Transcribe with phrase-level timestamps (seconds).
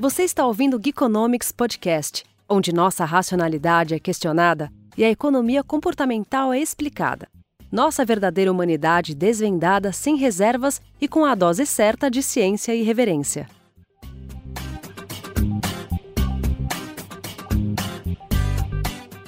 [0.00, 6.52] Você está ouvindo o Geekonomics Podcast, onde nossa racionalidade é questionada e a economia comportamental
[6.52, 7.26] é explicada.
[7.70, 13.48] Nossa verdadeira humanidade desvendada sem reservas e com a dose certa de ciência e reverência.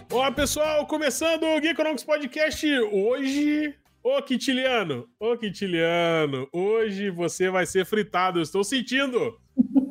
[0.08, 3.74] Olá pessoal, começando o Geekonomics Podcast hoje.
[4.04, 9.36] Ô Quintiliano, ô Quintiliano, hoje você vai ser fritado, eu estou sentindo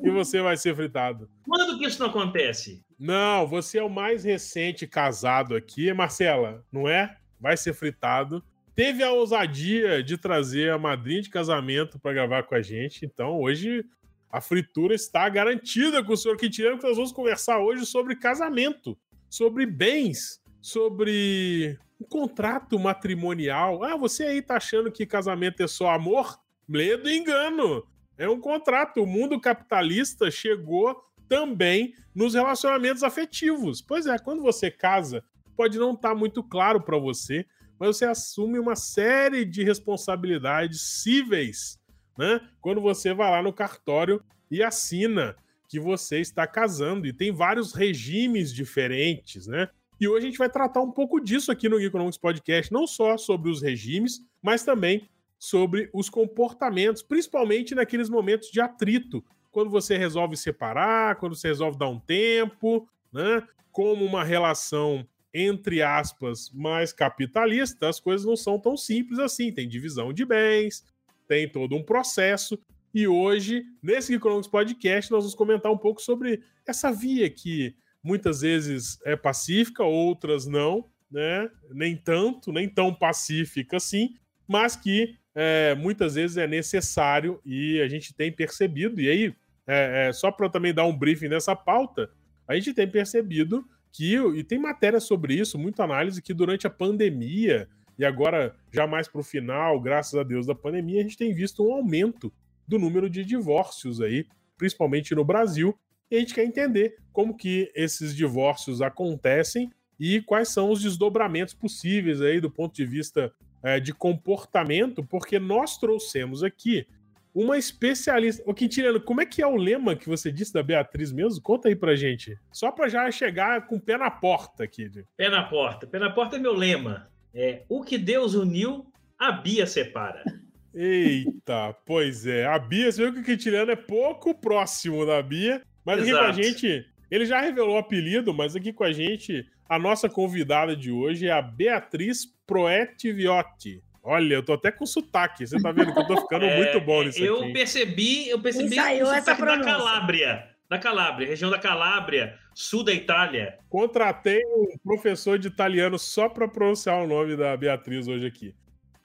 [0.09, 1.29] que você vai ser fritado.
[1.43, 2.83] Quando que isso não acontece?
[2.99, 7.17] Não, você é o mais recente casado aqui, Marcela, não é?
[7.39, 8.43] Vai ser fritado.
[8.75, 13.39] Teve a ousadia de trazer a madrinha de casamento para gravar com a gente, então
[13.39, 13.85] hoje
[14.31, 18.97] a fritura está garantida com o senhor Quintiliano, que nós vamos conversar hoje sobre casamento,
[19.29, 23.83] sobre bens, sobre um contrato matrimonial.
[23.83, 26.39] Ah, você aí tá achando que casamento é só amor?
[26.67, 27.83] Medo e engano.
[28.19, 29.01] É um contrato.
[29.01, 33.81] O mundo capitalista chegou também nos relacionamentos afetivos.
[33.81, 35.23] Pois é, quando você casa,
[35.55, 37.45] pode não estar tá muito claro para você,
[37.79, 41.79] mas você assume uma série de responsabilidades cíveis,
[42.17, 42.41] né?
[42.59, 45.35] Quando você vai lá no cartório e assina
[45.69, 49.69] que você está casando e tem vários regimes diferentes, né?
[50.01, 53.17] E hoje a gente vai tratar um pouco disso aqui no Economics Podcast, não só
[53.17, 59.97] sobre os regimes, mas também sobre os comportamentos, principalmente naqueles momentos de atrito, quando você
[59.97, 63.41] resolve separar, quando você resolve dar um tempo, né?
[63.71, 69.51] Como uma relação entre aspas mais capitalista, as coisas não são tão simples assim.
[69.51, 70.83] Tem divisão de bens,
[71.27, 72.59] tem todo um processo.
[72.93, 78.41] E hoje, nesse Economics Podcast, nós vamos comentar um pouco sobre essa via que muitas
[78.41, 81.49] vezes é pacífica, outras não, né?
[81.69, 84.15] Nem tanto, nem tão pacífica assim,
[84.47, 89.35] mas que é, muitas vezes é necessário e a gente tem percebido, e aí,
[89.67, 92.09] é, é, só para também dar um briefing nessa pauta,
[92.47, 96.69] a gente tem percebido que, e tem matéria sobre isso, muita análise, que durante a
[96.69, 97.67] pandemia,
[97.97, 101.33] e agora já mais para o final, graças a Deus, da pandemia, a gente tem
[101.33, 102.31] visto um aumento
[102.67, 104.25] do número de divórcios aí,
[104.57, 105.77] principalmente no Brasil,
[106.09, 109.69] e a gente quer entender como que esses divórcios acontecem
[109.99, 113.31] e quais são os desdobramentos possíveis aí do ponto de vista
[113.63, 116.87] é, de comportamento, porque nós trouxemos aqui
[117.33, 118.43] uma especialista.
[118.45, 121.41] Ô, Quintiliano, como é que é o lema que você disse da Beatriz mesmo?
[121.41, 122.37] Conta aí pra gente.
[122.51, 124.89] Só pra já chegar com o pé na porta aqui.
[125.15, 125.87] Pé na porta.
[125.87, 127.09] Pé na porta é meu lema.
[127.33, 128.85] É o que Deus uniu,
[129.17, 130.23] a Bia separa.
[130.73, 132.45] Eita, pois é.
[132.45, 136.15] A Bia, você viu que o Quintiliano é pouco próximo da Bia, mas Exato.
[136.15, 139.79] aqui com a gente, ele já revelou o apelido, mas aqui com a gente, a
[139.79, 143.83] nossa convidada de hoje é a Beatriz Proetiviotti.
[144.03, 145.45] Olha, eu tô até com sotaque.
[145.45, 147.53] Você tá vendo que eu tô ficando é, muito bom nisso eu aqui.
[147.53, 150.49] Percebi, eu percebi o sotaque da Calábria.
[150.67, 153.57] Da Calábria, região da Calábria, sul da Itália.
[153.69, 158.55] Contratei um professor de italiano só para pronunciar o nome da Beatriz hoje aqui.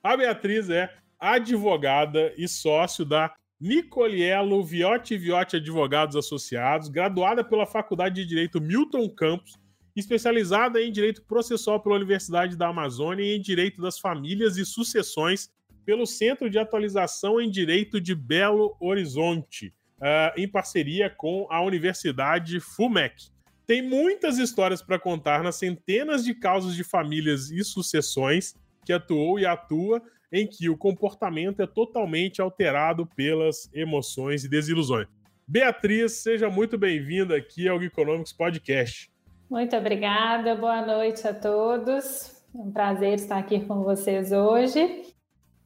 [0.03, 8.17] A Beatriz é advogada e sócio da Nicoliello Viotti Viotti Advogados Associados, graduada pela Faculdade
[8.17, 9.59] de Direito Milton Campos,
[9.97, 15.51] especializada em Direito Processual pela Universidade da Amazônia e em Direito das Famílias e Sucessões
[15.85, 22.59] pelo Centro de Atualização em Direito de Belo Horizonte, uh, em parceria com a Universidade
[22.59, 23.31] FUMEC.
[23.67, 29.39] Tem muitas histórias para contar nas centenas de casos de famílias e sucessões que atuou
[29.39, 35.07] e atua em que o comportamento é totalmente alterado pelas emoções e desilusões.
[35.47, 39.14] Beatriz, seja muito bem-vinda aqui ao Economics Podcast.
[39.55, 42.43] Muito obrigada, boa noite a todos.
[42.53, 45.05] É um prazer estar aqui com vocês hoje.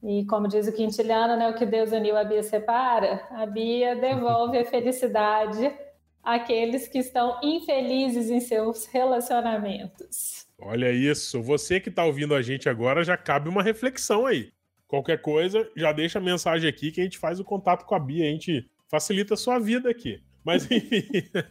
[0.02, 3.26] E como diz o Quintiliano, né, o que Deus uniu, a Bia separa.
[3.30, 5.72] A Bia devolve a felicidade
[6.22, 10.46] àqueles que estão infelizes em seus relacionamentos.
[10.60, 14.52] Olha isso, você que está ouvindo a gente agora já cabe uma reflexão aí.
[14.86, 17.98] Qualquer coisa, já deixa a mensagem aqui que a gente faz o contato com a
[17.98, 20.20] Bia, a gente facilita a sua vida aqui.
[20.44, 21.08] Mas enfim,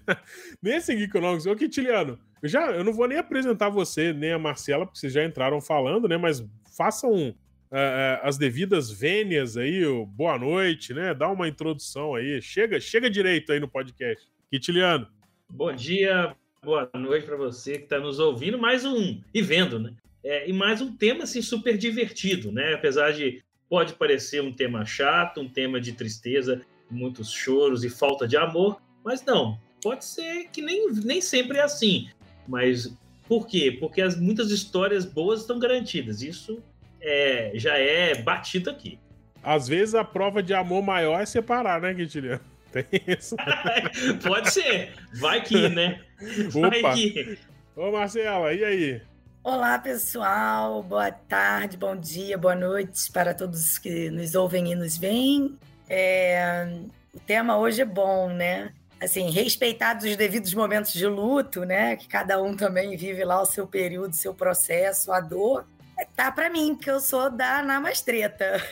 [0.61, 4.85] nesse Geekonomics, ô Quintiliano, eu, já, eu não vou nem apresentar você, nem a Marcela,
[4.85, 6.17] porque vocês já entraram falando, né?
[6.17, 6.45] Mas
[6.75, 11.13] façam uh, uh, as devidas vênias aí, boa noite, né?
[11.13, 12.41] Dá uma introdução aí.
[12.41, 14.25] Chega, chega direito aí no podcast.
[14.49, 15.07] Quintiliano.
[15.49, 18.57] Bom dia, boa noite para você que está nos ouvindo.
[18.57, 19.93] Mais um e vendo, né?
[20.23, 22.73] É, e mais um tema assim, super divertido, né?
[22.73, 28.27] Apesar de pode parecer um tema chato, um tema de tristeza, muitos choros e falta
[28.27, 32.09] de amor, mas não, pode ser que nem, nem sempre é assim.
[32.47, 32.91] Mas
[33.27, 33.75] por quê?
[33.79, 36.21] Porque as, muitas histórias boas estão garantidas.
[36.21, 36.63] Isso
[37.01, 38.99] é, já é batido aqui.
[39.43, 42.39] Às vezes a prova de amor maior é separar, né, Guilherme?
[42.71, 43.35] Pensa.
[44.23, 44.93] Pode ser.
[45.13, 46.01] Vai que, né?
[46.49, 46.93] Vai Opa.
[46.93, 47.37] que.
[47.75, 49.01] Ô, Marcela, e aí?
[49.43, 50.83] Olá, pessoal.
[50.83, 55.57] Boa tarde, bom dia, boa noite para todos que nos ouvem e nos veem.
[55.89, 56.67] É,
[57.13, 58.73] O tema hoje é bom, né?
[58.99, 61.95] Assim, respeitados os devidos momentos de luto, né?
[61.95, 65.67] Que cada um também vive lá o seu período, seu processo, a dor.
[65.97, 68.63] É, Tá para mim, porque eu sou da Namastreta.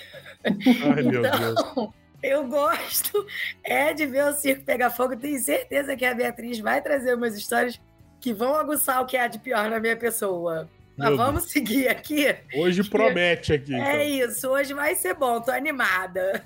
[0.43, 1.35] Ai, meu Deus.
[1.35, 1.93] Então,
[2.23, 3.25] eu gosto
[3.63, 5.15] é de ver o circo pegar fogo.
[5.15, 7.79] Tenho certeza que a Beatriz vai trazer umas histórias
[8.19, 10.67] que vão aguçar o que há de pior na minha pessoa.
[10.97, 12.35] Mas Meu vamos seguir aqui.
[12.55, 13.73] Hoje promete aqui.
[13.75, 13.85] então.
[13.85, 16.43] É isso, hoje vai ser bom, tô animada.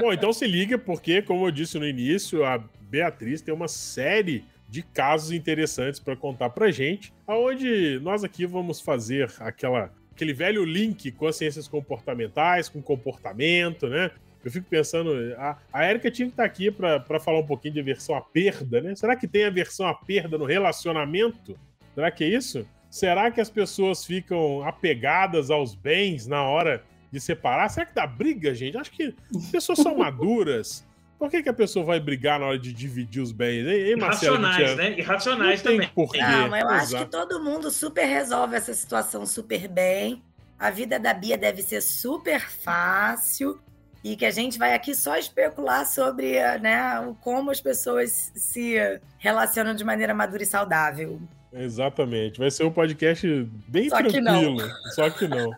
[0.00, 2.62] Bom, então se liga, porque, como eu disse no início, a
[2.94, 8.80] Beatriz tem uma série de casos interessantes para contar pra gente, aonde nós aqui vamos
[8.80, 14.12] fazer aquela, aquele velho link com as ciências comportamentais, com comportamento, né?
[14.44, 17.80] Eu fico pensando, a, a Erika tinha que estar aqui para falar um pouquinho de
[17.80, 18.94] aversão à perda, né?
[18.94, 21.58] Será que tem aversão à perda no relacionamento?
[21.96, 22.64] Será que é isso?
[22.88, 27.68] Será que as pessoas ficam apegadas aos bens na hora de separar?
[27.70, 28.76] Será que dá briga, gente?
[28.76, 29.12] Acho que
[29.50, 30.86] pessoas são maduras.
[31.24, 33.66] Por que, que a pessoa vai brigar na hora de dividir os bens?
[33.66, 34.36] Hein, hein Marcelo?
[34.36, 34.98] Irracionais, né?
[34.98, 35.90] Irracionais Não tem também.
[35.94, 36.20] porquê.
[36.20, 37.10] Não, mas eu acho que Exato.
[37.10, 40.22] todo mundo super resolve essa situação super bem.
[40.58, 43.58] A vida da Bia deve ser super fácil
[44.04, 48.76] e que a gente vai aqui só especular sobre né, o como as pessoas se
[49.16, 51.18] relacionam de maneira madura e saudável.
[51.50, 52.38] Exatamente.
[52.38, 53.26] Vai ser um podcast
[53.66, 54.58] bem Só que tranquilo.
[54.94, 55.52] Só que não.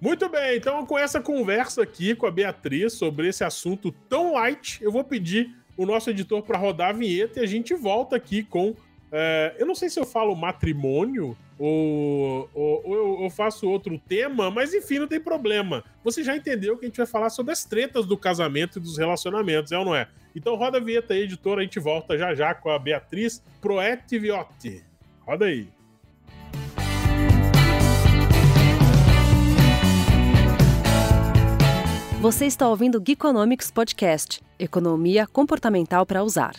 [0.00, 4.82] Muito bem, então com essa conversa aqui com a Beatriz sobre esse assunto tão light,
[4.82, 8.42] eu vou pedir o nosso editor para rodar a vinheta e a gente volta aqui
[8.42, 8.74] com.
[9.12, 14.50] é, eu não sei se eu falo matrimônio ou, ou- ou eu, faço outro tema,
[14.50, 15.84] mas enfim, não tem problema.
[16.02, 18.96] Você já entendeu que a gente vai falar sobre as tretas do casamento e dos
[18.96, 20.08] relacionamentos, é ou não é?
[20.34, 24.82] Então roda a vinheta aí, editor, a gente volta já já com a Beatriz Proetiviotti.
[25.26, 25.68] Roda aí.
[32.20, 36.52] Você está ouvindo o Geekonomics Podcast Economia Comportamental para Usar.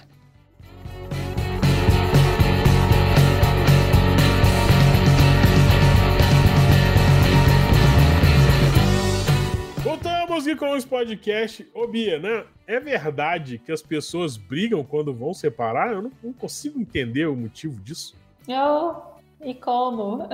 [9.83, 11.69] Voltamos esse podcast.
[11.75, 12.43] Ô, Bia, né?
[12.65, 15.93] É verdade que as pessoas brigam quando vão separar?
[15.93, 18.15] Eu não, não consigo entender o motivo disso.
[18.47, 18.95] Eu,
[19.39, 20.27] e como?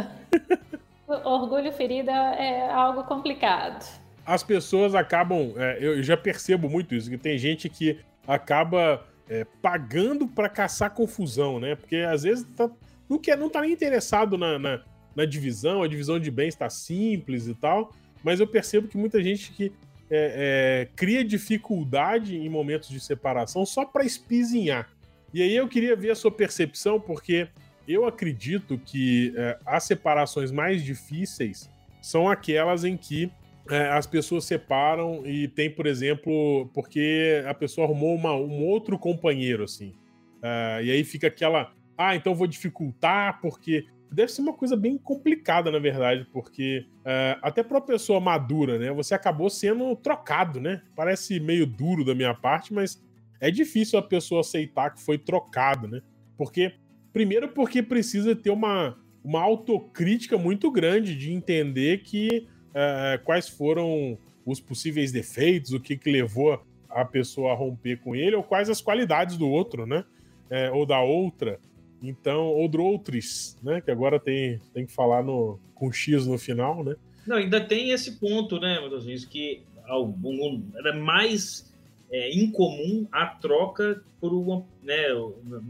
[1.06, 4.07] O Orgulho ferido é algo complicado.
[4.28, 5.54] As pessoas acabam.
[5.56, 7.98] é, eu já percebo muito isso, que tem gente que
[8.28, 11.76] acaba é, pagando pra caçar confusão, né?
[11.76, 12.70] Porque às vezes tá-
[13.10, 14.84] não, quer, não tá nem interessado na, na,
[15.16, 19.24] na divisão, a divisão de bens tá simples e tal, mas eu percebo que muita
[19.24, 19.72] gente que
[20.12, 24.90] é, é, cria dificuldade em momentos de separação só pra espizinhar.
[25.34, 27.48] E aí eu queria ver a sua percepção, porque
[27.88, 31.70] eu acredito que é, as separações mais difíceis
[32.02, 33.32] são aquelas em que
[33.70, 38.98] é, as pessoas separam e tem, por exemplo, porque a pessoa arrumou uma- um outro
[38.98, 39.94] companheiro, assim.
[40.42, 41.74] É, e aí fica aquela.
[41.98, 43.86] Ah, então vou dificultar, porque.
[44.10, 48.80] Deve ser uma coisa bem complicada, na verdade, porque é, até para uma pessoa madura,
[48.80, 48.90] né?
[48.94, 50.82] Você acabou sendo trocado, né?
[50.96, 53.04] Parece meio duro da minha parte, mas
[53.42, 56.02] é difícil a pessoa aceitar que foi trocado, né?
[56.38, 56.72] Porque,
[57.12, 62.48] primeiro, porque precisa ter uma, uma autocrítica muito grande de entender que
[62.78, 68.16] é, quais foram os possíveis defeitos, o que, que levou a pessoa a romper com
[68.16, 70.06] ele, ou quais as qualidades do outro, né?
[70.50, 71.60] É, ou da outra.
[72.02, 73.82] Então, ou do outros, né?
[73.82, 76.96] Que agora tem, tem que falar no, com X no final, né?
[77.26, 81.74] Não, ainda tem esse ponto, né, Matheus, que algum, era mais
[82.10, 85.08] é, incomum a troca por uma, né,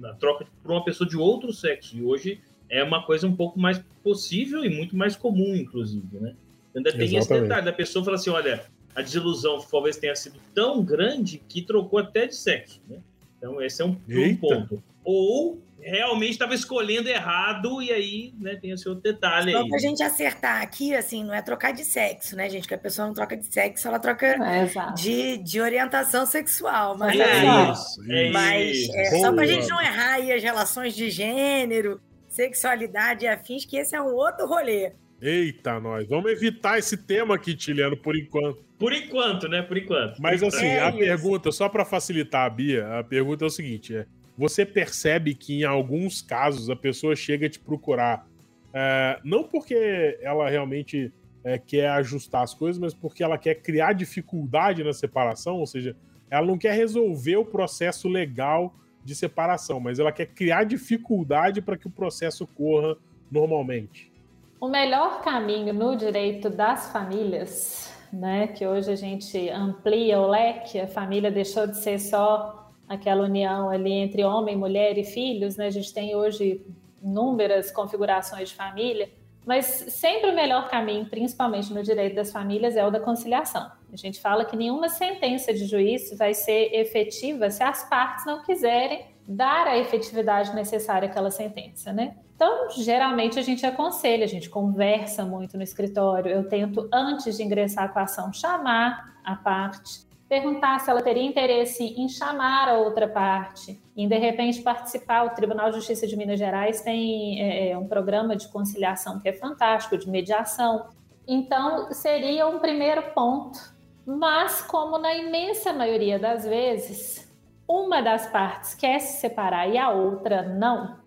[0.04, 1.98] a troca por uma pessoa de outro sexo.
[1.98, 6.36] E hoje é uma coisa um pouco mais possível e muito mais comum, inclusive, né?
[6.77, 7.43] Ainda tem esse Exatamente.
[7.43, 8.63] detalhe da pessoa falar assim, olha,
[8.96, 12.98] a desilusão talvez tenha sido tão grande que trocou até de sexo, né?
[13.38, 14.81] Então esse é um, um ponto.
[15.03, 19.69] Ou realmente estava escolhendo errado e aí, né, tem esse outro detalhe Só aí.
[19.69, 22.67] pra gente acertar aqui, assim, não é trocar de sexo, né, gente?
[22.67, 24.65] Que a pessoa não troca de sexo, ela troca É,
[24.96, 26.98] de, de orientação sexual.
[26.98, 28.96] Mas, É assim, isso, é Mas isso.
[28.96, 33.77] é, só pra gente não errar aí as relações de gênero, sexualidade e afins, que
[33.77, 34.91] esse é um outro rolê.
[35.22, 36.08] Eita, nós.
[36.08, 38.64] Vamos evitar esse tema aqui, Tiliano, por enquanto.
[38.78, 39.62] Por enquanto, né?
[39.62, 40.22] Por enquanto.
[40.22, 41.00] Mas assim, É a isso.
[41.00, 44.06] pergunta, só para facilitar a Bia, a pergunta é o seguinte: é,
[44.38, 48.28] você percebe que em alguns casos a pessoa chega a te procurar,
[48.74, 51.12] é, não porque ela realmente
[51.44, 55.96] é, quer ajustar as coisas, mas porque ela quer criar dificuldade na separação, ou seja,
[56.30, 61.78] ela não quer resolver o processo legal de separação, mas ela quer criar dificuldade para
[61.78, 62.96] que o processo corra
[63.32, 64.12] normalmente.
[64.60, 70.80] O melhor caminho no direito das famílias, né, que hoje a gente amplia o leque,
[70.80, 75.68] a família deixou de ser só aquela união ali entre homem, mulher e filhos, né?
[75.68, 76.66] A gente tem hoje
[77.04, 79.10] inúmeras configurações de família,
[79.46, 83.70] mas sempre o melhor caminho, principalmente no direito das famílias, é o da conciliação.
[83.94, 88.42] A gente fala que nenhuma sentença de juiz vai ser efetiva se as partes não
[88.44, 92.16] quiserem dar a efetividade necessária àquela sentença, né?
[92.38, 96.32] Então, geralmente a gente aconselha, a gente conversa muito no escritório.
[96.32, 101.24] Eu tento, antes de ingressar com a ação, chamar a parte, perguntar se ela teria
[101.24, 105.24] interesse em chamar a outra parte, em de repente participar.
[105.24, 109.27] O Tribunal de Justiça de Minas Gerais tem é, é um programa de conciliação que
[109.27, 110.89] é fantástico, de mediação.
[111.27, 113.58] Então, seria um primeiro ponto.
[114.06, 117.36] Mas, como na imensa maioria das vezes,
[117.67, 121.07] uma das partes quer se separar e a outra não,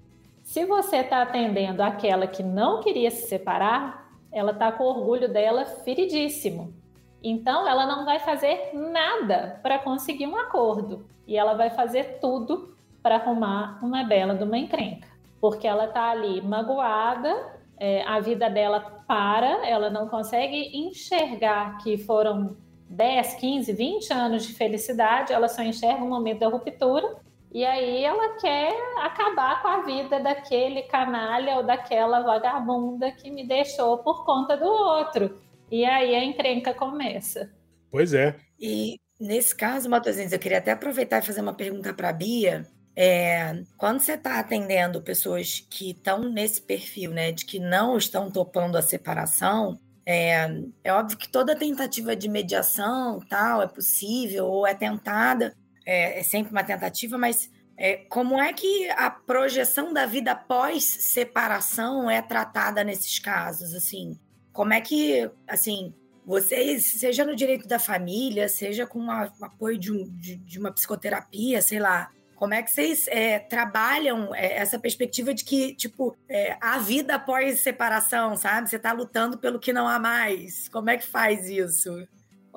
[0.51, 5.33] se você está atendendo aquela que não queria se separar, ela está com o orgulho
[5.33, 6.75] dela feridíssimo.
[7.23, 11.07] Então, ela não vai fazer nada para conseguir um acordo.
[11.25, 15.07] E ela vai fazer tudo para arrumar uma bela de uma encrenca.
[15.41, 17.33] Porque ela está ali magoada,
[17.79, 22.57] é, a vida dela para, ela não consegue enxergar que foram
[22.89, 27.21] 10, 15, 20 anos de felicidade, ela só enxerga o momento da ruptura
[27.53, 33.47] e aí ela quer acabar com a vida daquele canalha ou daquela vagabunda que me
[33.47, 35.41] deixou por conta do outro.
[35.71, 37.53] E aí a encrenca começa.
[37.91, 38.37] Pois é.
[38.59, 42.67] E nesse caso, Matosinhos, eu queria até aproveitar e fazer uma pergunta para a Bia.
[42.95, 48.31] É, quando você está atendendo pessoas que estão nesse perfil, né, de que não estão
[48.31, 50.49] topando a separação, é,
[50.83, 55.55] é óbvio que toda tentativa de mediação tal é possível ou é tentada,
[55.87, 62.11] é, é sempre uma tentativa, mas é, como é que a projeção da vida pós-separação
[62.11, 63.75] é tratada nesses casos?
[63.75, 64.19] Assim,
[64.53, 65.95] como é que, assim,
[66.27, 70.71] vocês, seja no direito da família, seja com o apoio de, um, de, de, uma
[70.71, 76.17] psicoterapia, sei lá, como é que vocês é, trabalham é, essa perspectiva de que, tipo,
[76.29, 78.69] é, a vida após separação, sabe?
[78.69, 80.69] Você está lutando pelo que não há mais.
[80.69, 82.07] Como é que faz isso?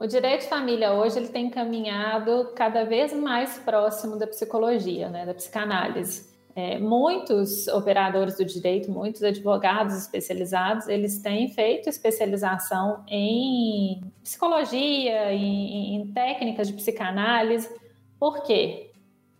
[0.03, 5.25] O direito de família hoje ele tem caminhado cada vez mais próximo da psicologia, né,
[5.25, 6.29] da psicanálise.
[6.53, 15.95] É, muitos operadores do direito, muitos advogados especializados, eles têm feito especialização em psicologia, em,
[15.95, 17.73] em técnicas de psicanálise.
[18.19, 18.91] Por quê?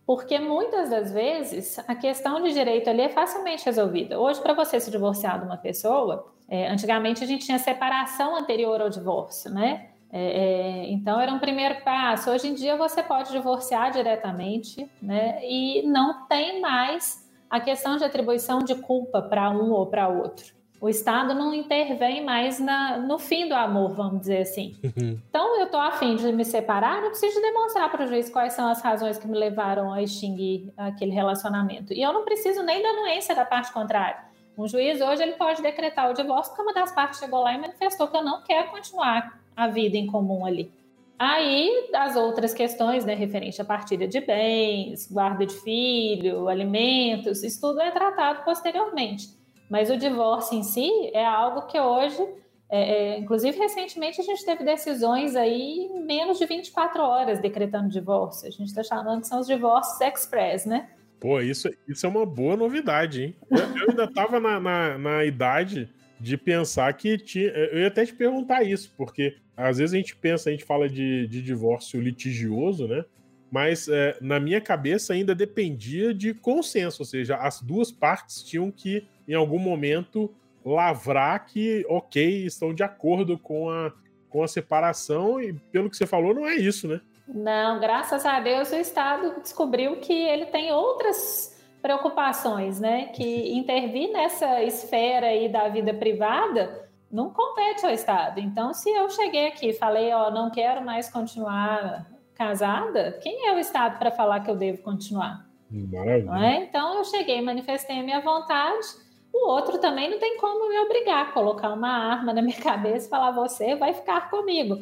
[0.06, 4.18] Porque muitas das vezes a questão de direito ali é facilmente resolvida.
[4.18, 8.80] Hoje, para você se divorciar de uma pessoa, é, antigamente a gente tinha separação anterior
[8.80, 9.90] ao divórcio, né?
[10.16, 12.30] É, é, então, era um primeiro passo.
[12.30, 15.40] Hoje em dia, você pode divorciar diretamente, né?
[15.42, 20.54] E não tem mais a questão de atribuição de culpa para um ou para outro.
[20.80, 24.76] O Estado não intervém mais na, no fim do amor, vamos dizer assim.
[24.84, 25.18] Uhum.
[25.28, 28.68] Então, eu estou afim de me separar, não preciso demonstrar para o juiz quais são
[28.68, 31.92] as razões que me levaram a extinguir aquele relacionamento.
[31.92, 34.32] E eu não preciso nem da anuência da parte contrária.
[34.56, 37.58] Um juiz hoje ele pode decretar o divórcio porque uma das partes chegou lá e
[37.58, 40.70] manifestou que eu não quero continuar a vida em comum ali.
[41.18, 47.60] Aí, as outras questões, né, referente à partilha de bens, guarda de filho, alimentos, isso
[47.60, 49.28] tudo é tratado posteriormente.
[49.70, 52.20] Mas o divórcio em si é algo que hoje,
[52.68, 57.88] é, é, inclusive recentemente, a gente teve decisões aí em menos de 24 horas decretando
[57.88, 58.48] divórcio.
[58.48, 60.90] A gente está chamando que são os divórcios express, né?
[61.20, 63.36] Pô, isso, isso é uma boa novidade, hein?
[63.50, 65.88] Eu, eu ainda estava na, na, na idade
[66.24, 67.48] de pensar que tinha.
[67.48, 70.88] Eu ia até te perguntar isso, porque às vezes a gente pensa, a gente fala
[70.88, 73.04] de, de divórcio litigioso, né?
[73.50, 78.70] Mas é, na minha cabeça ainda dependia de consenso, ou seja, as duas partes tinham
[78.70, 83.92] que, em algum momento, lavrar que, ok, estão de acordo com a,
[84.30, 87.00] com a separação, e pelo que você falou, não é isso, né?
[87.28, 91.53] Não, graças a Deus o Estado descobriu que ele tem outras
[91.84, 93.08] preocupações, né?
[93.08, 98.40] Que intervir nessa esfera aí da vida privada não compete ao Estado.
[98.40, 103.52] Então, se eu cheguei aqui e falei, ó, não quero mais continuar casada, quem é
[103.52, 105.46] o Estado para falar que eu devo continuar?
[105.70, 106.46] Maravilha.
[106.46, 106.64] É?
[106.64, 108.86] Então, eu cheguei, manifestei a minha vontade.
[109.30, 113.06] O outro também não tem como me obrigar a colocar uma arma na minha cabeça
[113.06, 114.78] e falar, você vai ficar comigo.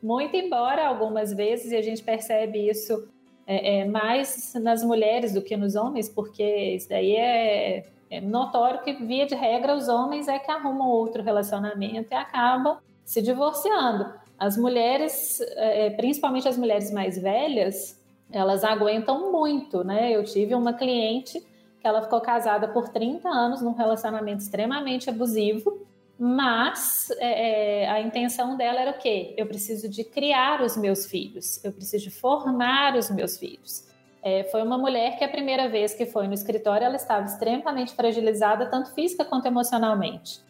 [0.00, 3.08] Muito embora algumas vezes, e a gente percebe isso
[3.46, 8.82] é, é, mais nas mulheres do que nos homens, porque isso daí é, é, notório
[8.82, 14.12] que, via de regra, os homens é que arrumam outro relacionamento e acabam se divorciando.
[14.38, 20.10] As mulheres, é, principalmente as mulheres mais velhas, elas aguentam muito, né?
[20.10, 21.40] Eu tive uma cliente
[21.80, 25.86] que ela ficou casada por 30 anos num relacionamento extremamente abusivo,
[26.26, 29.34] mas é, é, a intenção dela era o quê?
[29.36, 33.86] Eu preciso de criar os meus filhos, eu preciso de formar os meus filhos.
[34.22, 37.94] É, foi uma mulher que a primeira vez que foi no escritório ela estava extremamente
[37.94, 40.40] fragilizada, tanto física quanto emocionalmente.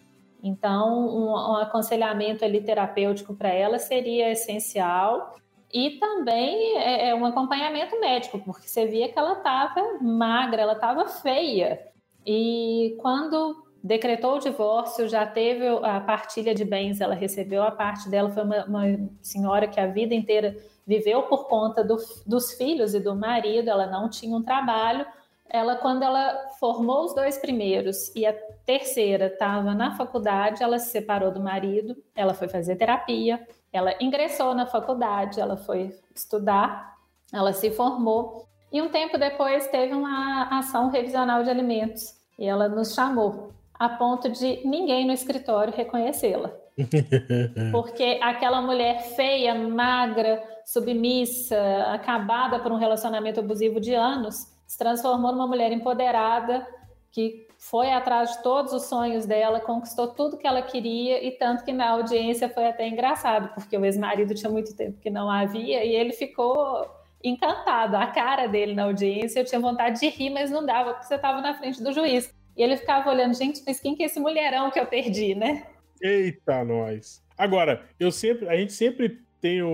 [0.40, 5.34] Então, um, um aconselhamento ali terapêutico para ela seria essencial
[5.72, 10.74] e também é, é, um acompanhamento médico, porque você via que ela estava magra, ela
[10.74, 11.80] estava feia.
[12.24, 18.08] E quando decretou o divórcio, já teve a partilha de bens, ela recebeu a parte
[18.08, 18.82] dela, foi uma, uma
[19.20, 23.86] senhora que a vida inteira viveu por conta do, dos filhos e do marido, ela
[23.86, 25.04] não tinha um trabalho.
[25.50, 28.32] Ela, quando ela formou os dois primeiros e a
[28.64, 34.54] terceira estava na faculdade, ela se separou do marido, ela foi fazer terapia, ela ingressou
[34.54, 36.96] na faculdade, ela foi estudar,
[37.30, 42.66] ela se formou e um tempo depois teve uma ação revisional de alimentos e ela
[42.66, 46.52] nos chamou a ponto de ninguém no escritório reconhecê-la.
[47.70, 55.32] Porque aquela mulher feia, magra, submissa, acabada por um relacionamento abusivo de anos, se transformou
[55.32, 56.66] numa mulher empoderada
[57.10, 61.64] que foi atrás de todos os sonhos dela, conquistou tudo que ela queria e tanto
[61.64, 65.84] que na audiência foi até engraçado, porque o ex-marido tinha muito tempo que não havia
[65.84, 66.84] e ele ficou
[67.22, 67.96] encantado.
[67.96, 71.14] A cara dele na audiência, eu tinha vontade de rir, mas não dava, porque você
[71.14, 72.34] estava na frente do juiz.
[72.56, 75.66] E ele ficava olhando, gente, mas quem que é esse mulherão que eu perdi, né?
[76.00, 77.22] Eita, nós.
[77.36, 79.68] Agora, eu sempre, a gente sempre tem o,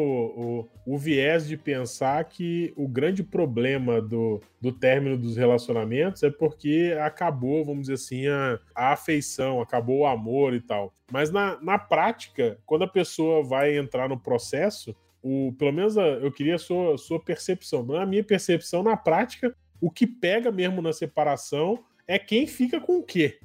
[0.85, 6.31] o, o, viés de pensar que o grande problema do, do término dos relacionamentos é
[6.31, 10.93] porque acabou, vamos dizer assim, a, a afeição, acabou o amor e tal.
[11.13, 16.03] Mas na, na prática, quando a pessoa vai entrar no processo, o, pelo menos a,
[16.03, 17.85] eu queria a sua, sua percepção.
[17.85, 21.79] Na minha percepção, na prática, o que pega mesmo na separação
[22.11, 23.39] é quem fica com o quê.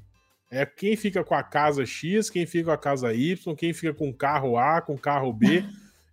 [0.50, 3.94] É quem fica com a casa X, quem fica com a casa Y, quem fica
[3.94, 5.64] com o carro A, com o carro B.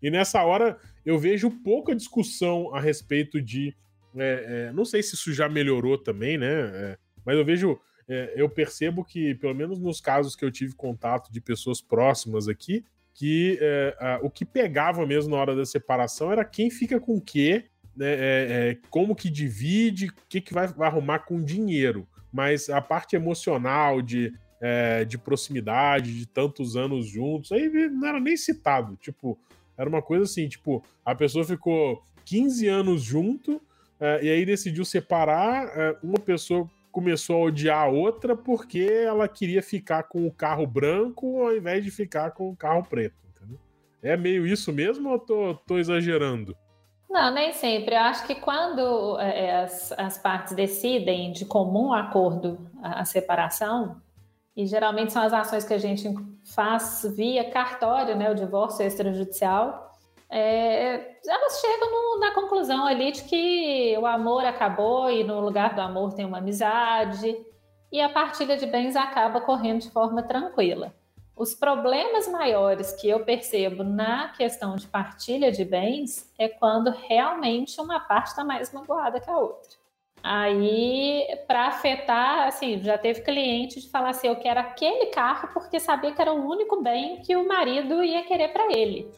[0.03, 3.75] e nessa hora eu vejo pouca discussão a respeito de.
[4.15, 6.47] É, é, não sei se isso já melhorou também, né?
[6.51, 7.81] É, mas eu vejo.
[8.07, 12.49] É, eu percebo que, pelo menos nos casos que eu tive contato de pessoas próximas
[12.49, 12.85] aqui,
[13.15, 17.17] que é, a, o que pegava mesmo na hora da separação era quem fica com
[17.17, 17.65] o quê,
[17.97, 22.81] né, é, como que divide, o que, que vai, vai arrumar com dinheiro mas a
[22.81, 28.97] parte emocional de, é, de proximidade, de tantos anos juntos, aí não era nem citado.
[28.97, 29.39] Tipo,
[29.77, 33.61] era uma coisa assim, tipo, a pessoa ficou 15 anos junto
[34.01, 39.27] é, e aí decidiu separar, é, uma pessoa começou a odiar a outra porque ela
[39.27, 43.23] queria ficar com o carro branco ao invés de ficar com o carro preto.
[44.03, 46.57] É meio isso mesmo ou tô, tô exagerando?
[47.13, 47.95] Não, nem sempre.
[47.95, 53.05] Eu acho que quando é, é, as, as partes decidem de comum acordo a, a,
[53.05, 54.01] separação,
[54.57, 56.09] e geralmente são as ações que a gente
[56.55, 59.93] faz via cartório, né, o divórcio extrajudicial,
[60.31, 65.75] é, elas chegam no, na conclusão ali de que o amor acabou e no lugar
[65.75, 67.37] do amor tem uma amizade,
[67.93, 70.95] e a partilha de bens acaba correndo de forma tranquila.
[71.37, 77.81] Os problemas maiores que eu percebo na questão de partilha de bens é quando realmente
[77.81, 79.83] uma parte está mais magoada que a outra.
[80.23, 85.81] Aí, para afetar, assim, já teve cliente de falar assim: eu quero aquele carro porque
[85.81, 89.11] sabia que era o único bem que o marido ia querer para ele.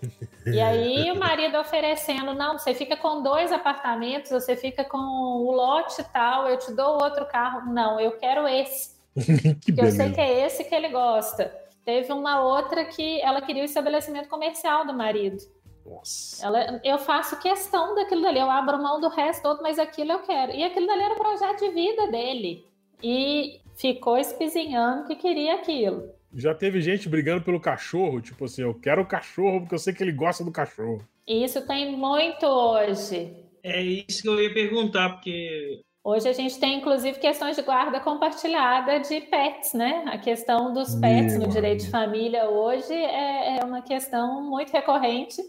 [0.47, 5.53] E aí, o marido oferecendo: não, você fica com dois apartamentos, você fica com o
[5.53, 7.71] lote tal, eu te dou outro carro.
[7.71, 8.95] Não, eu quero esse.
[9.61, 11.64] que porque eu sei que é esse que ele gosta.
[11.85, 15.37] Teve uma outra que ela queria o estabelecimento comercial do marido.
[15.85, 16.47] Nossa.
[16.47, 20.21] Ela, eu faço questão daquilo dali, eu abro mão do resto todo, mas aquilo eu
[20.21, 20.53] quero.
[20.53, 22.65] E aquilo dali era o projeto de vida dele.
[23.03, 26.09] E ficou espizinhando que queria aquilo.
[26.33, 29.93] Já teve gente brigando pelo cachorro, tipo assim, eu quero o cachorro porque eu sei
[29.93, 31.07] que ele gosta do cachorro.
[31.27, 33.37] Isso tem muito hoje.
[33.63, 37.99] É isso que eu ia perguntar, porque Hoje a gente tem, inclusive, questões de guarda
[37.99, 40.05] compartilhada de pets, né?
[40.07, 44.71] A questão dos pets Meu no direito de família hoje é, é uma questão muito
[44.71, 45.41] recorrente.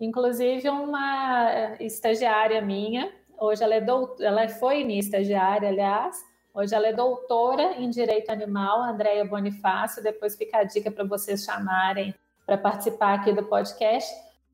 [0.00, 4.22] Inclusive, uma estagiária minha, hoje ela, é dout...
[4.22, 6.16] ela foi minha estagiária, aliás,
[6.54, 10.04] hoje ela é doutora em direito animal, Andréia Bonifácio.
[10.04, 12.14] Depois fica a dica para vocês chamarem
[12.46, 14.08] para participar aqui do podcast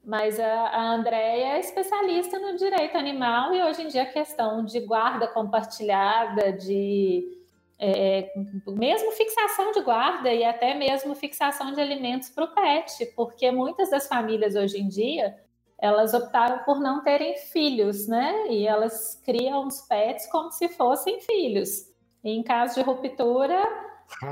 [0.05, 4.65] mas a, a Andrea é especialista no direito animal e hoje em dia a questão
[4.65, 7.39] de guarda compartilhada, de
[7.79, 8.33] é,
[8.67, 13.91] mesmo fixação de guarda e até mesmo fixação de alimentos para o pet, porque muitas
[13.91, 15.37] das famílias hoje em dia
[15.79, 18.47] elas optaram por não terem filhos, né?
[18.49, 21.91] E elas criam os pets como se fossem filhos.
[22.23, 23.61] E em caso de ruptura,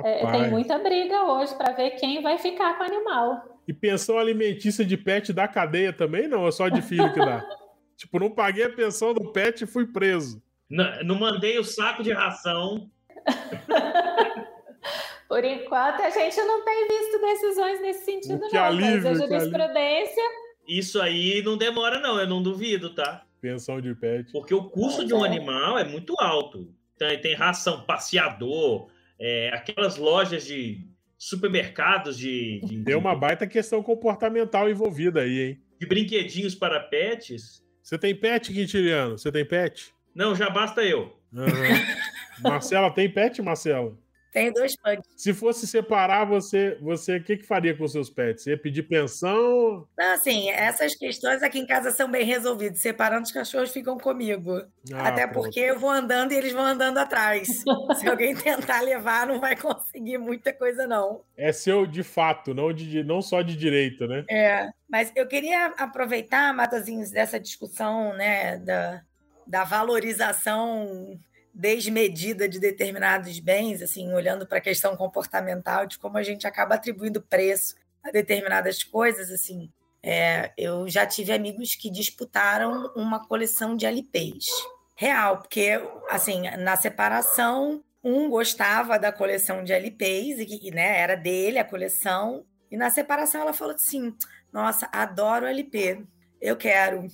[0.05, 3.50] é, tem muita briga hoje para ver quem vai ficar com o animal.
[3.71, 6.45] E pensão alimentícia de pet da cadeia também não?
[6.45, 7.47] É só de filho que dá?
[7.97, 10.43] tipo, não paguei a pensão do pet e fui preso.
[10.69, 12.91] Não, não mandei o saco de ração
[15.29, 18.65] Por enquanto, a gente não tem visto decisões nesse sentido, que não.
[18.65, 20.23] Alívio, mas a jurisprudência.
[20.67, 23.25] Isso aí não demora, não, eu não duvido, tá?
[23.41, 24.33] Pensão de pet.
[24.33, 26.75] Porque o custo de um animal é muito alto.
[26.99, 28.89] Tem, tem ração, passeador,
[29.21, 30.90] é, aquelas lojas de
[31.21, 32.83] supermercados de, de.
[32.83, 35.63] Tem uma baita questão comportamental envolvida aí, hein?
[35.79, 37.63] De brinquedinhos para pets.
[37.83, 39.19] Você tem pet, Quintiliano?
[39.19, 39.93] Você tem pet?
[40.15, 41.15] Não, já basta eu.
[41.31, 41.45] Uhum.
[42.43, 43.95] Marcela, tem pet, Marcela?
[44.33, 45.05] Tenho dois pets.
[45.17, 48.45] Se fosse separar, você, você o que, que faria com seus pets?
[48.45, 49.89] Você ia pedir pensão?
[49.99, 52.81] Não, assim, essas questões aqui em casa são bem resolvidas.
[52.81, 54.63] Separando, os cachorros ficam comigo.
[54.93, 55.45] Ah, Até pronto.
[55.45, 57.49] porque eu vou andando e eles vão andando atrás.
[57.99, 61.23] Se alguém tentar levar, não vai conseguir muita coisa, não.
[61.37, 64.25] É seu de fato, não, de, não só de direito, né?
[64.31, 64.69] É.
[64.89, 69.03] Mas eu queria aproveitar, Matozinhos, dessa discussão, né, da,
[69.47, 71.19] da valorização
[71.53, 76.75] desmedida de determinados bens, assim, olhando para a questão comportamental, de como a gente acaba
[76.75, 79.71] atribuindo preço a determinadas coisas, assim.
[80.03, 84.47] É, eu já tive amigos que disputaram uma coleção de LPs.
[84.95, 91.59] Real, porque, assim, na separação, um gostava da coleção de LPs, e né, era dele
[91.59, 94.15] a coleção, e na separação ela falou assim:
[94.53, 96.03] Nossa, adoro LP,
[96.41, 97.07] eu quero.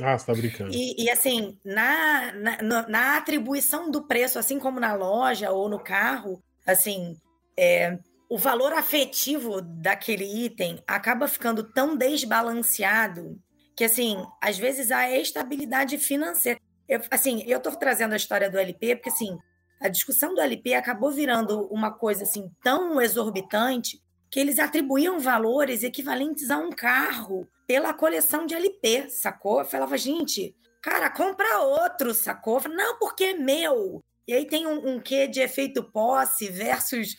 [0.00, 0.74] Ah, você tá brincando.
[0.74, 5.78] E, e assim, na, na, na, atribuição do preço, assim como na loja ou no
[5.78, 7.16] carro, assim,
[7.56, 13.38] é, o valor afetivo daquele item acaba ficando tão desbalanceado
[13.76, 16.60] que, assim, às vezes a estabilidade financeira.
[16.88, 19.38] Eu, assim, eu tô trazendo a história do LP porque, assim,
[19.80, 25.84] a discussão do LP acabou virando uma coisa, assim, tão exorbitante que eles atribuíam valores
[25.84, 29.60] equivalentes a um carro pela coleção de LP, sacou?
[29.60, 32.60] Eu falava, gente, cara, compra outro, sacou?
[32.60, 34.00] Falei, não, porque é meu.
[34.26, 37.16] E aí tem um, um quê de efeito posse versus,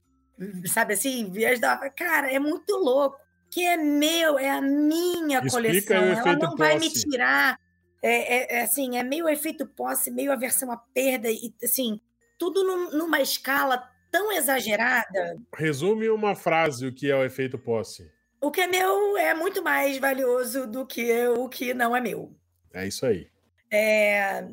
[0.66, 1.78] sabe assim, viés da.
[1.92, 3.18] Cara, é muito louco.
[3.52, 5.98] Que é meu, é a minha Explica coleção.
[5.98, 6.58] Ela não posse.
[6.58, 7.58] vai me tirar.
[8.02, 12.00] É, é, é, assim, é meio efeito posse, meio aversão à perda, e assim,
[12.38, 15.38] tudo num, numa escala tão exagerada.
[15.56, 18.12] Resume uma frase o que é o efeito posse.
[18.46, 22.32] O que é meu é muito mais valioso do que o que não é meu.
[22.72, 23.28] É isso aí.
[23.74, 24.48] É...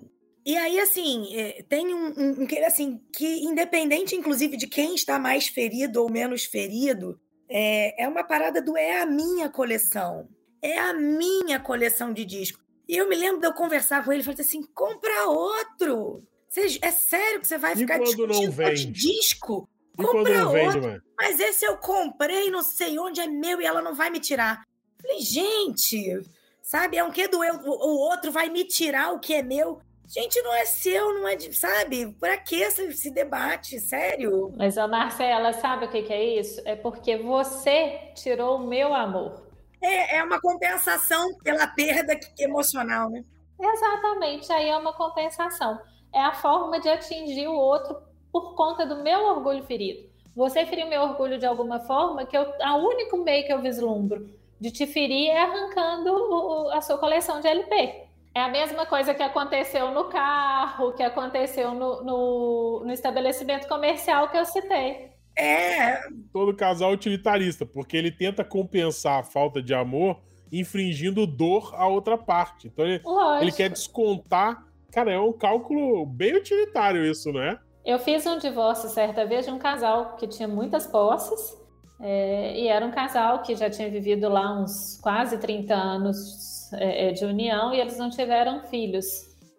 [0.46, 5.46] E aí, assim, é, tem um, um, assim, que independente, inclusive, de quem está mais
[5.46, 10.26] ferido ou menos ferido, é, é uma parada do é a minha coleção.
[10.62, 12.62] É a minha coleção de disco.
[12.88, 16.26] E eu me lembro de eu conversar com ele e falei assim: compra outro.
[16.48, 19.68] Você, é sério que você vai e ficar discutindo disco?
[19.98, 20.80] E Compra outro.
[20.80, 24.20] Vende, mas esse eu comprei, não sei onde é meu e ela não vai me
[24.20, 24.64] tirar.
[25.00, 26.20] Falei, gente,
[26.62, 26.96] sabe?
[26.96, 29.80] É um que do eu, o outro vai me tirar o que é meu.
[30.08, 31.52] Gente, não é seu, não é de.
[31.54, 32.12] Sabe?
[32.20, 33.80] Pra que esse, esse debate?
[33.80, 34.52] Sério?
[34.56, 36.60] Mas, a Marcela, sabe o que, que é isso?
[36.64, 39.46] É porque você tirou o meu amor.
[39.80, 43.24] É, é uma compensação pela perda emocional, né?
[43.58, 45.78] Exatamente, aí é uma compensação.
[46.12, 47.96] É a forma de atingir o outro
[48.32, 50.10] por conta do meu orgulho ferido.
[50.34, 54.30] Você feriu meu orgulho de alguma forma, que eu, a único meio que eu vislumbro
[54.58, 58.06] de te ferir é arrancando o, a sua coleção de LP.
[58.34, 64.30] É a mesma coisa que aconteceu no carro, que aconteceu no, no, no estabelecimento comercial
[64.30, 65.10] que eu citei.
[65.36, 66.00] É.
[66.32, 70.18] Todo casal utilitarista, porque ele tenta compensar a falta de amor
[70.50, 72.68] infringindo dor à outra parte.
[72.68, 73.02] Então ele,
[73.40, 74.64] ele quer descontar.
[74.90, 77.58] Cara, é um cálculo bem utilitário isso, né?
[77.84, 81.60] Eu fiz um divórcio certa vez de um casal que tinha muitas posses,
[82.00, 87.08] é, e era um casal que já tinha vivido lá uns quase 30 anos é,
[87.08, 89.06] é, de união e eles não tiveram filhos.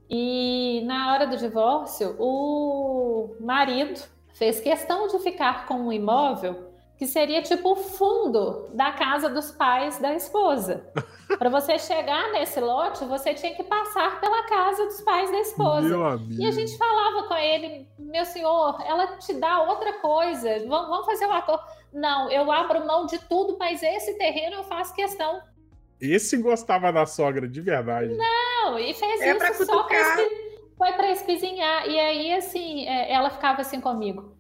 [0.10, 4.00] E na hora do divórcio, o marido
[4.34, 6.73] fez questão de ficar com um imóvel
[7.04, 10.90] que seria tipo o fundo da casa dos pais da esposa.
[11.38, 15.90] Para você chegar nesse lote, você tinha que passar pela casa dos pais da esposa.
[16.32, 21.26] E a gente falava com ele, meu senhor, ela te dá outra coisa, vamos fazer
[21.26, 21.64] um acordo.
[21.92, 25.42] Não, eu abro mão de tudo, mas esse terreno eu faço questão.
[26.00, 28.16] Esse gostava da sogra, de verdade.
[28.16, 30.18] Não, e fez é isso só para
[30.78, 31.88] foi para espizinhar.
[31.88, 34.33] E aí, assim, é, ela ficava assim comigo.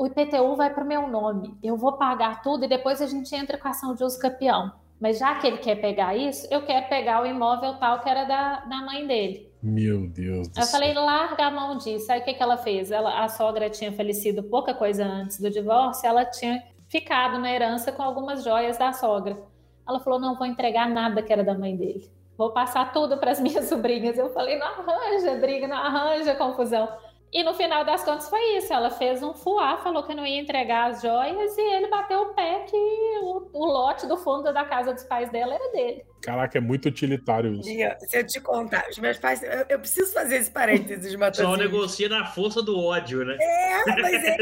[0.00, 3.34] O IPTU vai para o meu nome, eu vou pagar tudo e depois a gente
[3.36, 4.72] entra com a ação de uso campeão.
[4.98, 8.24] Mas já que ele quer pegar isso, eu quero pegar o imóvel tal que era
[8.24, 9.52] da, da mãe dele.
[9.62, 10.72] Meu Deus do Eu céu.
[10.80, 12.10] falei, larga a mão disso.
[12.10, 12.90] Aí o que, que ela fez?
[12.90, 17.92] Ela, a sogra tinha falecido pouca coisa antes do divórcio, ela tinha ficado na herança
[17.92, 19.36] com algumas joias da sogra.
[19.86, 22.10] Ela falou: não vou entregar nada que era da mãe dele.
[22.38, 24.16] Vou passar tudo para as minhas sobrinhas.
[24.16, 26.88] Eu falei: não arranja briga, não arranja confusão.
[27.32, 28.72] E no final das contas foi isso.
[28.72, 32.34] Ela fez um fuá, falou que não ia entregar as joias e ele bateu o
[32.34, 32.76] pé que
[33.22, 36.04] o, o lote do fundo da casa dos pais dela era dele.
[36.22, 37.68] Caraca, é muito utilitário isso.
[37.68, 39.42] Bia, se eu te contar, os meus pais.
[39.42, 41.58] Eu, eu preciso fazer esse parênteses, Só Matheus.
[41.58, 43.38] negocia na força do ódio, né?
[43.40, 44.36] É, mas é.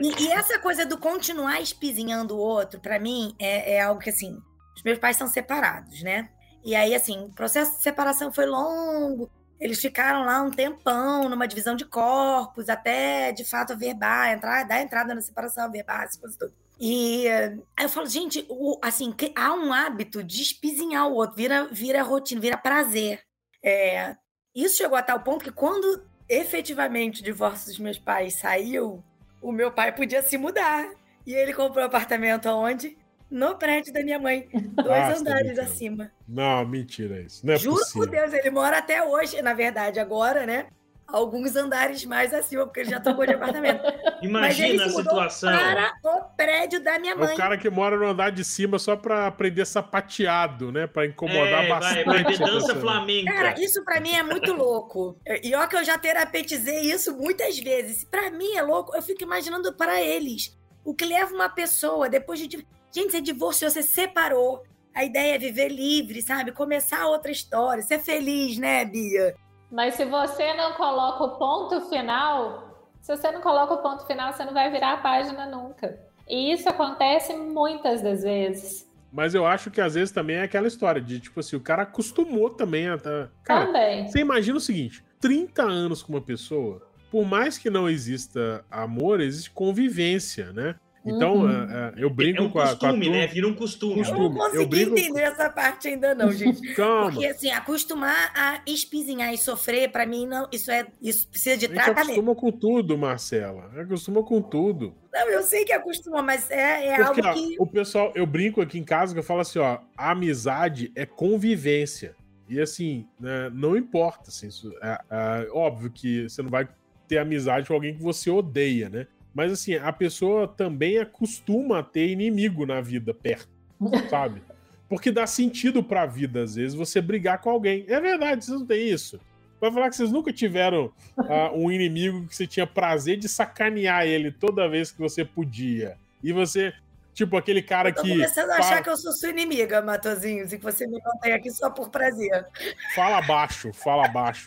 [0.00, 4.10] E, e essa coisa do continuar espizinhando o outro, pra mim, é, é algo que,
[4.10, 4.38] assim,
[4.76, 6.28] os meus pais são separados, né?
[6.62, 9.30] E aí, assim, o processo de separação foi longo.
[9.64, 14.82] Eles ficaram lá um tempão numa divisão de corpos, até de fato averbar, entrar, dar
[14.82, 16.52] entrada na separação, averbar, essa coisa toda.
[16.78, 21.36] E eh, aí eu falo, gente, o- assim, há um hábito de espizinhar o outro,
[21.36, 23.22] vira, vira rotina, vira prazer.
[23.64, 24.14] É,
[24.54, 29.02] isso chegou a tal ponto que quando efetivamente o divórcio dos meus pais saiu,
[29.40, 30.90] o meu pai podia se mudar.
[31.26, 32.98] E ele comprou um apartamento aonde?
[33.30, 35.62] No prédio da minha mãe, dois Nossa, andares mentira.
[35.64, 36.12] acima.
[36.28, 37.44] Não, mentira isso.
[37.46, 38.02] Não é Juro possível.
[38.02, 40.66] por Deus, ele mora até hoje, na verdade, agora, né?
[41.06, 43.82] Alguns andares mais acima, porque ele já trocou de apartamento.
[44.30, 45.50] Mas ele Imagina a situação.
[45.52, 47.34] Para o prédio da minha É mãe.
[47.34, 50.86] o cara que mora no andar de cima só pra aprender sapateado, né?
[50.86, 52.04] Pra incomodar É, bastante.
[52.04, 53.32] vai, vai dança flamenca.
[53.32, 55.18] Cara, isso pra mim é muito louco.
[55.42, 58.04] E ó que eu já terapetizei isso muitas vezes.
[58.04, 58.96] Pra mim é louco.
[58.96, 60.56] Eu fico imaginando para eles.
[60.84, 62.66] O que leva uma pessoa depois de...
[62.94, 64.62] Gente, você divorciou, você separou.
[64.94, 66.52] A ideia é viver livre, sabe?
[66.52, 67.82] Começar outra história.
[67.82, 69.34] Ser feliz, né, Bia?
[69.68, 74.32] Mas se você não coloca o ponto final, se você não coloca o ponto final,
[74.32, 75.98] você não vai virar a página nunca.
[76.28, 78.88] E isso acontece muitas das vezes.
[79.12, 81.82] Mas eu acho que às vezes também é aquela história de, tipo assim, o cara
[81.82, 82.96] acostumou também a.
[82.96, 84.06] tá- Cara, Também.
[84.06, 86.80] você imagina o seguinte: 30 anos com uma pessoa,
[87.10, 90.76] por mais que não exista amor, existe convivência, né?
[91.06, 91.50] Então, Uhum.
[91.50, 93.26] é, é, eu brinco é um com, a, com a costume, né?
[93.26, 93.92] Vira um costume.
[93.92, 94.20] Eu Costume.
[94.20, 96.74] não Eu consegui brinco- entender essa parte ainda não, gente.
[96.74, 97.10] Calma.
[97.12, 101.66] Porque, assim, acostumar a espizinhar e sofrer, pra mim, não, isso é isso precisa de
[101.66, 102.02] A gente tratamento.
[102.04, 103.70] acostuma com tudo, Marcela.
[103.78, 104.94] Acostuma com tudo.
[105.12, 107.56] Não, eu sei que acostuma, mas é, é Porque algo ó, que.
[107.58, 111.04] o pessoal, eu brinco aqui em casa que eu falo assim, ó, a amizade é
[111.06, 112.14] convivência.
[112.48, 116.66] E assim, né, não importa, assim, isso, é, é óbvio que você não vai
[117.06, 119.06] ter amizade com alguém que você odeia, né?
[119.34, 123.48] Mas assim, a pessoa também acostuma a ter inimigo na vida perto,
[124.08, 124.40] sabe?
[124.88, 127.84] Porque dá sentido pra vida, às vezes, você brigar com alguém.
[127.88, 129.18] É verdade, vocês não têm isso.
[129.60, 134.04] Vai falar que vocês nunca tiveram ah, um inimigo que você tinha prazer de sacanear
[134.04, 135.96] ele toda vez que você podia.
[136.22, 136.72] E você,
[137.14, 140.52] tipo, aquele cara Tô que começando a fala, achar que eu sou sua inimiga, Matozinhos,
[140.52, 142.46] e que você me mantém aqui só por prazer.
[142.94, 144.46] fala baixo, fala baixo.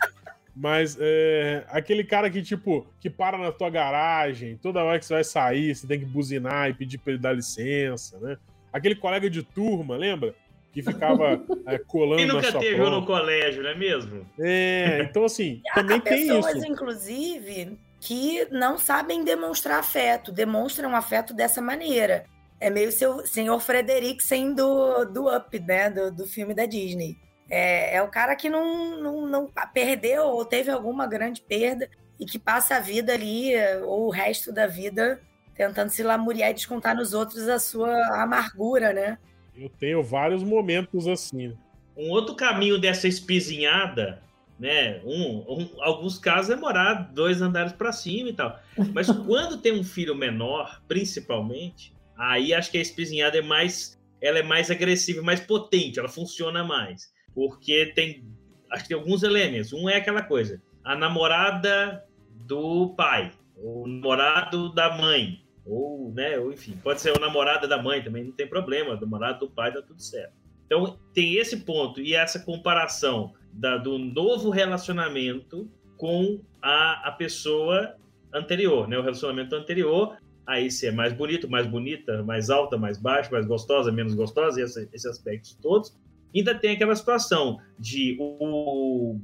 [0.59, 5.13] Mas é, aquele cara que, tipo, que para na tua garagem, toda hora que você
[5.13, 8.37] vai sair, você tem que buzinar e pedir pra ele dar licença, né?
[8.73, 10.33] Aquele colega de turma, lembra?
[10.73, 12.99] Que ficava é, colando Quem na nunca sua teve um prova.
[12.99, 14.27] no colégio, não é mesmo?
[14.39, 16.65] É, então assim, também tem pessoas, isso.
[16.65, 22.25] inclusive, que não sabem demonstrar afeto, demonstram afeto dessa maneira.
[22.59, 25.91] É meio seu senhor Frederiksen do, do Up, né?
[25.91, 27.15] Do, do filme da Disney.
[27.49, 32.25] É, é o cara que não, não, não perdeu ou teve alguma grande perda e
[32.25, 35.21] que passa a vida ali, ou o resto da vida,
[35.55, 39.17] tentando se lamuriar e descontar nos outros a sua amargura, né?
[39.55, 41.55] Eu tenho vários momentos assim.
[41.95, 44.21] Um outro caminho dessa espizinhada,
[44.59, 44.99] né?
[45.03, 48.59] Um, um- alguns casos é morar dois andares para cima e tal.
[48.93, 54.39] Mas quando tem um filho menor, principalmente, aí acho que a espizinhada é mais, ela
[54.39, 58.25] é mais agressiva, mais potente, ela funciona mais, porque tem,
[58.71, 59.71] acho que tem alguns elementos.
[59.71, 66.51] Um é aquela coisa, a namorada do pai, o namorado da mãe, ou, né, ou
[66.51, 69.71] enfim, pode ser o namorado da mãe também, não tem problema, o namorado do pai
[69.71, 70.33] dá tudo certo.
[70.65, 77.97] Então, tem esse ponto e essa comparação da- do novo relacionamento com a, a pessoa
[78.33, 78.97] anterior, né?
[78.97, 83.45] O relacionamento anterior, aí se é mais bonito, mais bonita, mais alta, mais baixa, mais
[83.45, 85.95] gostosa, menos gostosa, esse, esses aspectos todos.
[86.35, 89.19] Ainda tem aquela situação de o,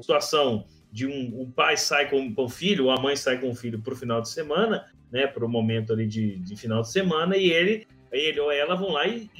[0.00, 3.54] situação de um, um pai sai com, o filho, ou a mãe sai com o
[3.54, 5.26] filho para o final de semana, né?
[5.26, 8.92] Para o momento ali de, de final de semana, e ele, ele ou ela vão
[8.92, 9.30] lá e,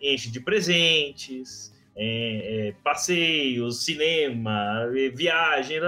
[0.00, 5.80] e enche de presentes, é, é, passeios, cinema, é, viagem,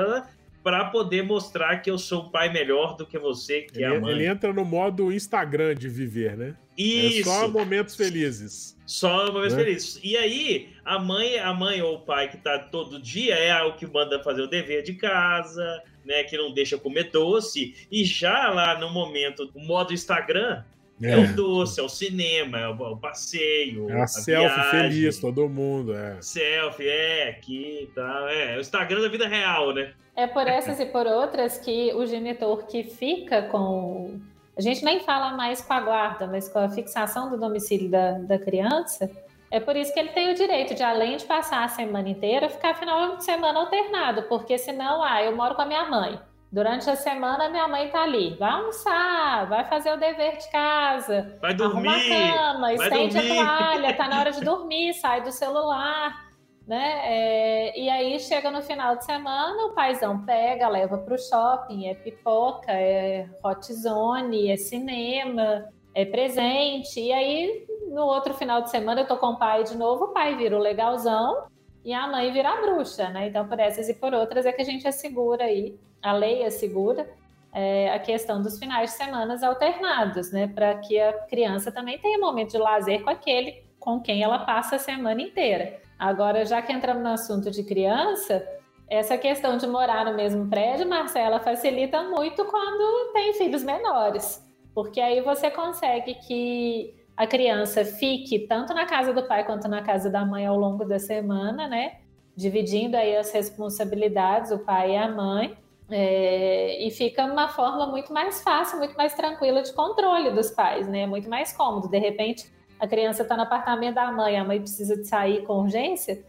[0.68, 3.96] para poder mostrar que eu sou um pai melhor do que você, que ele, é
[3.96, 4.12] a mãe.
[4.12, 6.54] Ele entra no modo Instagram de viver, né?
[6.76, 7.20] Isso.
[7.20, 8.76] É só momentos felizes.
[8.84, 9.64] Só momentos né?
[9.64, 9.98] felizes.
[10.04, 13.76] E aí, a mãe, a mãe ou o pai que tá todo dia é o
[13.76, 16.22] que manda fazer o dever de casa, né?
[16.24, 17.74] Que não deixa comer doce.
[17.90, 20.64] E já lá no momento, o modo Instagram,
[21.02, 21.12] é.
[21.12, 21.16] é.
[21.18, 23.90] o doce, é o cinema, é o, passeio.
[23.90, 24.70] É a, a selfie viagem.
[24.70, 25.94] feliz, todo mundo.
[25.94, 26.16] É.
[26.20, 28.28] Selfie, é, aqui e tá, tal.
[28.28, 29.92] É, o Instagram da vida real, né?
[30.16, 34.18] É por essas e por outras que o genitor que fica com.
[34.56, 38.12] A gente nem fala mais com a guarda, mas com a fixação do domicílio da,
[38.18, 39.08] da criança.
[39.50, 42.50] É por isso que ele tem o direito de, além de passar a semana inteira,
[42.50, 46.18] ficar final de semana alternado, porque senão, ah, eu moro com a minha mãe.
[46.50, 48.34] Durante a semana, minha mãe tá ali.
[48.36, 53.22] Vai almoçar, vai fazer o dever de casa, vai dormir, arruma a cama, estende a
[53.22, 56.28] toalha, tá na hora de dormir, sai do celular
[56.68, 57.00] né?
[57.02, 61.86] É, e aí chega no final de semana, o paizão pega, leva para o shopping,
[61.86, 67.00] é pipoca, é hot zone, é cinema, é presente.
[67.00, 70.08] E aí no outro final de semana eu tô com o pai de novo, o
[70.08, 71.46] pai vira o legalzão
[71.82, 73.28] e a mãe vira a bruxa, né?
[73.28, 77.08] Então por essas e por outras é que a gente assegura aí, a lei assegura
[77.52, 80.46] é, a questão dos finais de semana alternados, né?
[80.48, 84.76] Para que a criança também tenha momento de lazer com aquele com quem ela passa
[84.76, 85.80] a semana inteira.
[85.98, 88.46] Agora, já que entramos no assunto de criança,
[88.88, 95.00] essa questão de morar no mesmo prédio, Marcela, facilita muito quando tem filhos menores, porque
[95.00, 100.08] aí você consegue que a criança fique tanto na casa do pai quanto na casa
[100.08, 101.96] da mãe ao longo da semana, né?
[102.36, 105.56] Dividindo aí as responsabilidades, o pai e a mãe.
[105.90, 110.86] É, e fica uma forma muito mais fácil, muito mais tranquila de controle dos pais,
[110.86, 111.06] né?
[111.06, 111.88] Muito mais cômodo.
[111.88, 115.60] De repente, a criança está no apartamento da mãe, a mãe precisa de sair com
[115.60, 116.22] urgência,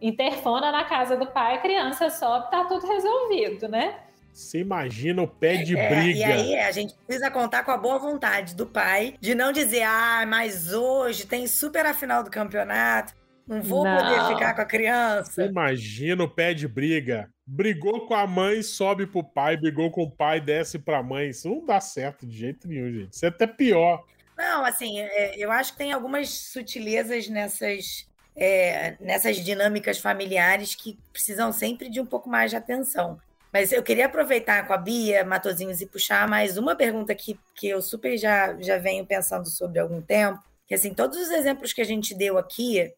[0.00, 3.96] interfona na casa do pai, a criança sobe, tá tudo resolvido, né?
[4.32, 6.18] Você imagina o pé de é, briga.
[6.18, 9.82] E aí a gente precisa contar com a boa vontade do pai de não dizer,
[9.82, 13.12] ah, mas hoje tem super a final do campeonato,
[13.46, 13.96] não vou não.
[13.96, 15.30] poder ficar com a criança.
[15.30, 17.28] Você imagina o pé de briga.
[17.46, 21.28] Brigou com a mãe, sobe pro pai, brigou com o pai, desce pra mãe.
[21.28, 23.12] Isso não dá certo de jeito nenhum, gente.
[23.12, 24.04] Isso é até pior.
[24.36, 30.98] Não, assim, é, eu acho que tem algumas sutilezas nessas, é, nessas dinâmicas familiares que
[31.12, 33.18] precisam sempre de um pouco mais de atenção.
[33.52, 37.68] Mas eu queria aproveitar com a Bia Matozinhos e puxar mais uma pergunta que, que
[37.68, 40.42] eu super já, já venho pensando sobre há algum tempo.
[40.66, 42.90] Que assim, todos os exemplos que a gente deu aqui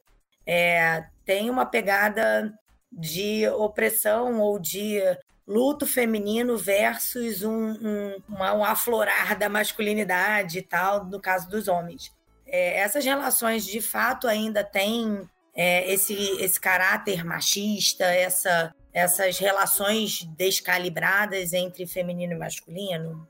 [0.46, 2.52] é, tem uma pegada
[2.98, 5.00] de opressão ou de
[5.46, 11.68] luto feminino versus um, um, uma, um aflorar da masculinidade e tal, no caso dos
[11.68, 12.12] homens.
[12.46, 20.24] É, essas relações, de fato, ainda têm é, esse, esse caráter machista, essa, essas relações
[20.36, 23.28] descalibradas entre feminino e masculino?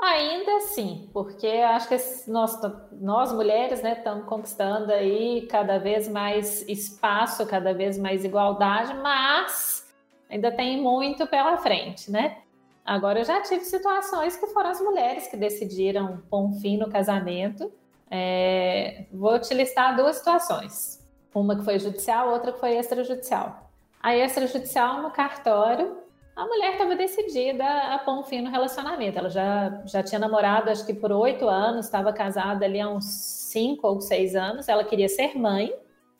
[0.00, 1.96] Ainda sim, porque acho que
[2.30, 2.60] nós,
[2.92, 9.86] nós mulheres né, estamos conquistando aí cada vez mais espaço, cada vez mais igualdade, mas
[10.28, 12.38] ainda tem muito pela frente, né?
[12.84, 16.88] Agora, eu já tive situações que foram as mulheres que decidiram pôr um fim no
[16.88, 17.72] casamento.
[18.08, 21.04] É, vou te listar duas situações.
[21.34, 23.70] Uma que foi judicial, outra que foi extrajudicial.
[24.00, 25.96] A extrajudicial, no cartório,
[26.36, 29.18] a mulher estava decidida a pôr um fim no relacionamento.
[29.18, 33.06] Ela já, já tinha namorado, acho que por oito anos, estava casada ali há uns
[33.06, 34.68] cinco ou seis anos.
[34.68, 35.74] Ela queria ser mãe.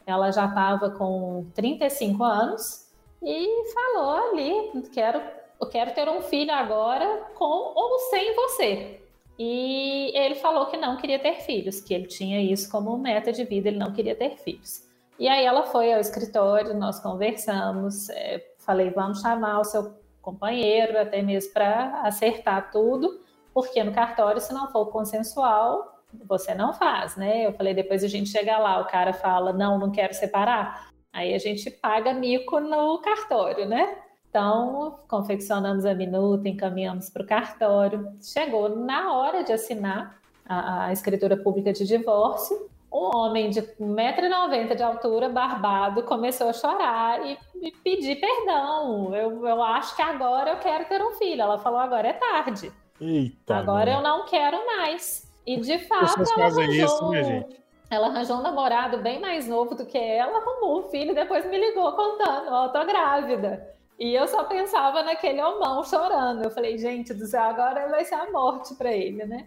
[0.06, 2.86] Ela já estava com 35 anos
[3.22, 5.20] e falou ali: quero,
[5.60, 9.02] eu quero ter um filho agora com ou sem você.
[9.38, 13.44] E ele falou que não queria ter filhos, que ele tinha isso como meta de
[13.44, 14.86] vida, ele não queria ter filhos.
[15.18, 20.98] E aí ela foi ao escritório, nós conversamos, é, falei, vamos chamar o seu companheiro,
[20.98, 23.20] até mesmo para acertar tudo,
[23.54, 27.46] porque no cartório, se não for consensual, você não faz, né?
[27.46, 30.88] Eu falei, depois a gente chega lá, o cara fala, não, não quero separar.
[31.12, 33.98] Aí a gente paga mico no cartório, né?
[34.28, 38.12] Então, confeccionamos a minuta, encaminhamos para o cartório.
[38.20, 44.74] Chegou na hora de assinar a, a escritura pública de divórcio, um homem de 1,90m
[44.74, 49.14] de altura, barbado, começou a chorar e, e pedir perdão.
[49.14, 51.42] Eu, eu acho que agora eu quero ter um filho.
[51.42, 52.72] Ela falou: agora é tarde.
[53.00, 55.30] Eita, agora eu não quero mais.
[55.46, 57.46] E de fato, ela arranjou, isso, minha?
[57.88, 61.48] Ela arranjou um namorado bem mais novo do que ela, arrumou o filho e depois
[61.48, 63.76] me ligou contando, ó, oh, tô grávida.
[63.98, 66.42] E eu só pensava naquele homão chorando.
[66.42, 69.46] Eu falei, gente do céu, agora vai ser a morte para ele, né?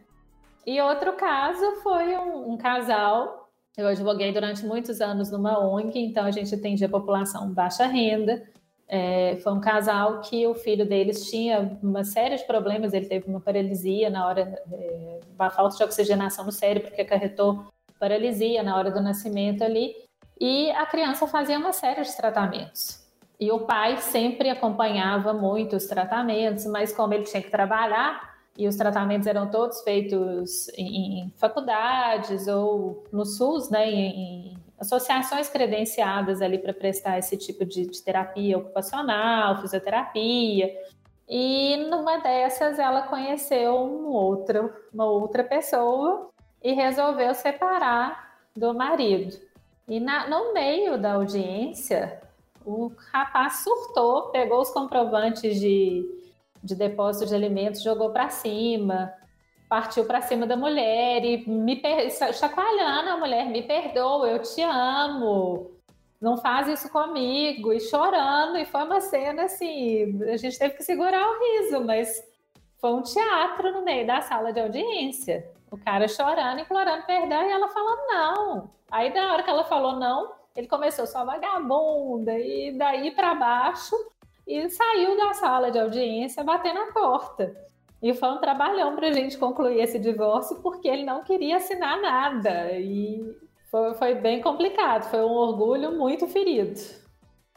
[0.65, 3.38] E outro caso foi um, um, casal.
[3.79, 8.43] Eu advoguei durante muitos anos numa ONG, então a gente atendia a população baixa renda.
[8.85, 13.29] É, foi um casal que o filho deles tinha uma série de problemas, ele teve
[13.29, 17.67] uma paralisia na hora, é, uma falta de oxigenação no cérebro que acarretou
[17.97, 19.95] paralisia na hora do nascimento ali,
[20.41, 23.07] e a criança fazia uma série de tratamentos.
[23.39, 28.28] E o pai sempre acompanhava muito os tratamentos, mas como ele tinha que trabalhar,
[28.59, 35.47] e os tratamentos eram todos feitos em, faculdades ou no SUS, né, em, em associações
[35.47, 40.77] credenciadas ali para prestar esse tipo de, de, terapia ocupacional, fisioterapia.
[41.25, 46.29] E numa dessas ela conheceu um outro, uma outra pessoa
[46.61, 49.39] e resolveu separar do marido.
[49.87, 52.21] E na, no meio da audiência,
[52.65, 56.18] o rapaz surtou, pegou os comprovantes de,
[56.63, 59.13] de depósito de alimentos, jogou para cima,
[59.67, 62.09] partiu para cima da mulher e me per...
[62.33, 65.71] chacoalhando a mulher, me perdoa, eu te amo,
[66.19, 70.83] não faz isso comigo, e chorando, e foi uma cena assim, a gente teve que
[70.83, 72.21] segurar o riso, mas
[72.79, 75.49] foi um teatro no meio da sala de audiência.
[75.71, 78.69] O cara chorando, implorando perdão, e ela falando não.
[78.89, 83.95] Aí, na hora que ela falou não, ele começou só vagabunda, e daí para baixo,
[84.49, 87.55] e saiu da sala de audiência batendo a porta.
[88.01, 92.01] E foi um trabalhão para a gente concluir esse divórcio, porque ele não queria assinar
[92.01, 92.71] nada.
[92.71, 93.21] E
[93.69, 96.79] foi, foi, bem complicado, foi um orgulho muito ferido.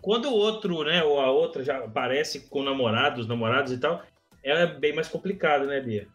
[0.02, 4.02] Quando o outro, né, ou a outra já aparece com namorados, namorados e tal,
[4.44, 6.08] é bem mais complicado, né, Bia?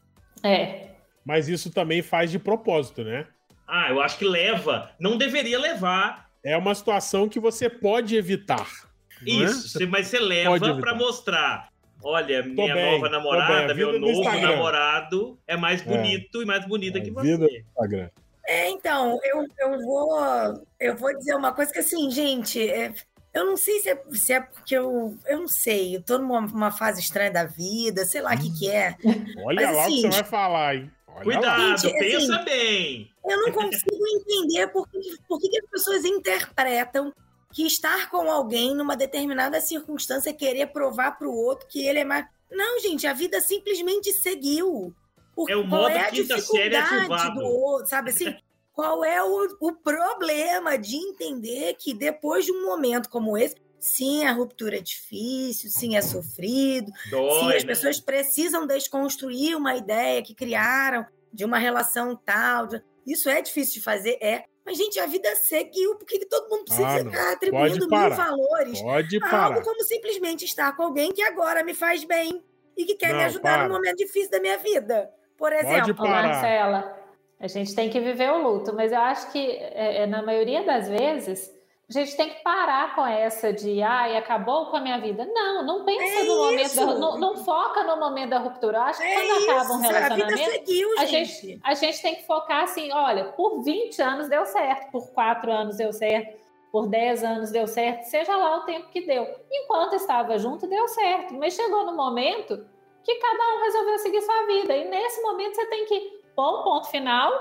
[0.44, 0.90] É.
[1.26, 3.26] Mas isso também faz de propósito, né?
[3.68, 4.92] Ah, eu acho que leva.
[5.00, 6.28] Não deveria levar.
[6.44, 8.87] É uma situação que você pode evitar.
[9.26, 9.30] É?
[9.30, 9.86] Isso, é?
[9.86, 11.70] mas você leva para mostrar
[12.04, 15.86] Olha, tô minha bem, nova namorada, meu novo namorado é mais é.
[15.86, 16.44] bonito é.
[16.44, 17.38] e mais bonita é, que você.
[17.38, 18.10] Vida Instagram.
[18.48, 22.94] É, então, eu, eu, vou, eu vou dizer uma coisa que, assim, gente, é,
[23.34, 25.18] eu não sei se é, se é porque eu.
[25.26, 28.70] Eu não sei, eu tô numa fase estranha da vida, sei lá o que, que
[28.70, 28.96] é.
[29.44, 30.92] Olha Mas, lá assim, o que você vai falar, hein?
[31.08, 33.12] Olha Cuidado, gente, pensa assim, bem.
[33.26, 37.12] Eu não consigo entender por, que, por que, que as pessoas interpretam
[37.54, 42.04] que estar com alguém numa determinada circunstância querer provar para o outro que ele é
[42.04, 42.26] mais.
[42.52, 44.94] Não, gente, a vida simplesmente seguiu.
[45.36, 48.36] Por, é o modo qual é a dificuldade do outro, sabe assim?
[48.78, 54.24] qual é o, o problema de entender que depois de um momento como esse, sim,
[54.24, 57.70] a ruptura é difícil, sim, é sofrido, Dói, sim, as né?
[57.70, 62.68] pessoas precisam desconstruir uma ideia que criaram de uma relação tal.
[63.06, 65.96] Isso é difícil de fazer, é, mas, gente, a vida seguiu.
[65.96, 69.44] Por que todo mundo precisa ah, ficar atribuindo mil valores Pode a parar.
[69.46, 72.44] algo como simplesmente estar com alguém que agora me faz bem
[72.76, 73.68] e que quer não, me ajudar para.
[73.70, 75.10] no momento difícil da minha vida?
[75.38, 75.72] Por exemplo.
[75.72, 76.28] Pode parar.
[76.28, 77.00] Marcela,
[77.40, 80.62] a gente tem que viver o luto, mas eu acho que, é, é, na maioria
[80.66, 81.57] das vezes,
[81.90, 85.26] a gente tem que parar com essa de ai, acabou com a minha vida.
[85.26, 88.78] Não, não pensa é no momento da, não, não, foca no momento da ruptura.
[88.78, 91.48] Eu acho que é quando isso, acaba um relacionamento, a, seguiu, a gente.
[91.48, 91.62] gente.
[91.64, 95.78] a gente tem que focar assim, olha, por 20 anos deu certo, por 4 anos
[95.78, 96.38] deu certo,
[96.74, 99.26] por 10 anos deu certo, seja lá o tempo que deu.
[99.50, 101.36] Enquanto estava junto, deu certo.
[101.36, 102.68] Mas chegou no momento
[103.02, 104.76] que cada um resolveu seguir sua vida.
[104.76, 107.32] E nesse momento você tem que pôr um ponto final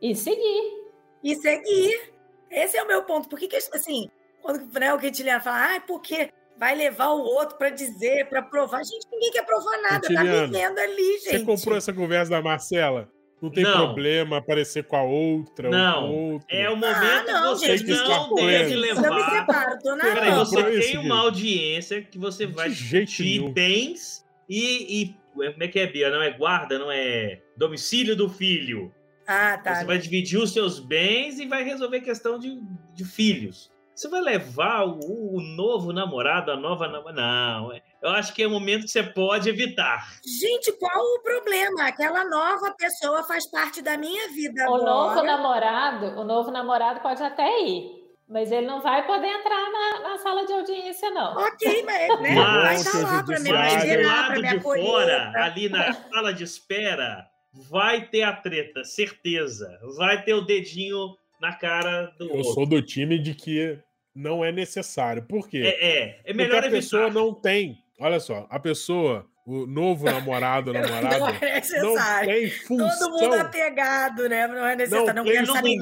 [0.00, 0.80] e seguir.
[1.22, 2.11] E seguir.
[2.52, 3.28] Esse é o meu ponto.
[3.28, 4.08] Por que, que assim,
[4.42, 8.84] quando né, o Quintiliano fala, ah, porque vai levar o outro para dizer, para provar.
[8.84, 11.38] Gente, ninguém quer provar nada, tá Quintiliano, tá vivendo ali, gente.
[11.38, 13.08] Você comprou essa conversa da Marcela?
[13.42, 13.72] Não tem não.
[13.72, 15.68] problema aparecer com a outra.
[15.68, 16.38] Não.
[16.48, 19.04] É o momento ah, não, que você gente, não deve levar.
[19.04, 24.24] Eu me separo, tô na Peraí, você tem uma audiência que você vai discutir bens
[24.48, 25.22] e, e.
[25.34, 26.10] Como é que é, Bia?
[26.10, 28.94] Não é guarda, não é domicílio do filho.
[29.32, 29.74] Ah, tá.
[29.76, 32.60] Você vai dividir os seus bens e vai resolver questão de,
[32.92, 33.72] de filhos.
[33.94, 37.20] Você vai levar o, o, novo namorado, a nova namorada.
[37.20, 40.06] Não, é, eu acho que é o momento que você pode evitar.
[40.24, 41.88] Gente, qual o problema?
[41.88, 44.62] Aquela nova pessoa faz parte da minha vida.
[44.68, 44.84] O agora.
[44.84, 48.02] novo namorado, o novo namorado pode até ir.
[48.28, 51.36] Mas ele não vai poder entrar na, na sala de audiência, não.
[51.36, 52.34] Ok, mas né?
[52.42, 58.06] vai estar lá para me do lado de fora, ali na sala de espera, vai
[58.08, 59.78] ter a treta, certeza.
[59.96, 62.52] Vai ter o dedinho na cara do Eu outro.
[62.54, 63.78] sou do time de que
[64.14, 65.22] não é necessário.
[65.22, 65.58] Por quê?
[65.64, 66.82] É, é, é melhor Porque a evitar.
[66.82, 67.78] pessoa não tem.
[67.98, 72.28] Olha só, a pessoa, o novo namorado, namorada, não, é necessário.
[72.28, 72.98] não tem função.
[72.98, 74.46] Todo mundo apegado, né?
[74.46, 75.06] Não é necessário.
[75.14, 75.78] Não, não quero não saber.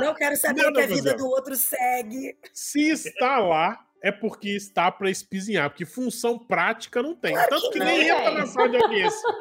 [0.00, 2.36] Não quero saber que a vida do outro segue.
[2.52, 7.32] Se está lá, é porque está para espizinhar, porque função prática não tem.
[7.32, 9.28] Claro Tanto que, que nem entra na sala de audiência.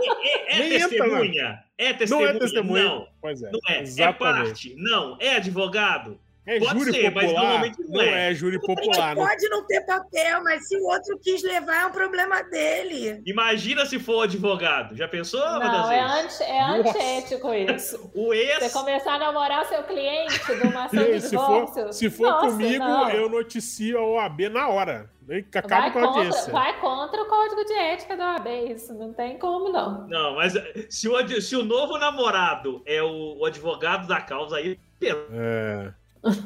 [0.48, 1.64] É, é, é testemunha?
[1.78, 2.28] É testemunha?
[2.28, 2.84] Não é testemunha.
[2.84, 3.52] Não, pois é.
[3.52, 3.78] Não é.
[3.78, 4.08] é Exatamente.
[4.08, 4.76] É parte?
[4.78, 5.18] Não.
[5.20, 6.20] É advogado?
[6.48, 7.42] É Pode júri ser, mas popular.
[7.44, 8.32] normalmente não não é.
[8.32, 9.16] é júri popular.
[9.16, 9.26] né?
[9.28, 13.22] Pode não ter papel, mas se o outro quis levar, é um problema dele.
[13.26, 14.96] Imagina se for advogado.
[14.96, 18.10] Já pensou, Não, é, anti, é antiético isso.
[18.14, 18.74] O Você ex.
[18.74, 21.84] começar a namorar seu cliente de uma ação de se divórcio.
[21.86, 23.10] for, se for nossa, comigo, não.
[23.10, 25.10] eu noticio a OAB na hora.
[25.52, 26.54] Acaba vai com a contra, audiência.
[26.54, 30.08] vai contra o código de ética da OAB, isso não tem como não.
[30.08, 30.54] Não, mas
[30.88, 34.80] se o, se o novo namorado é o, o advogado da causa, aí.
[35.02, 35.92] É.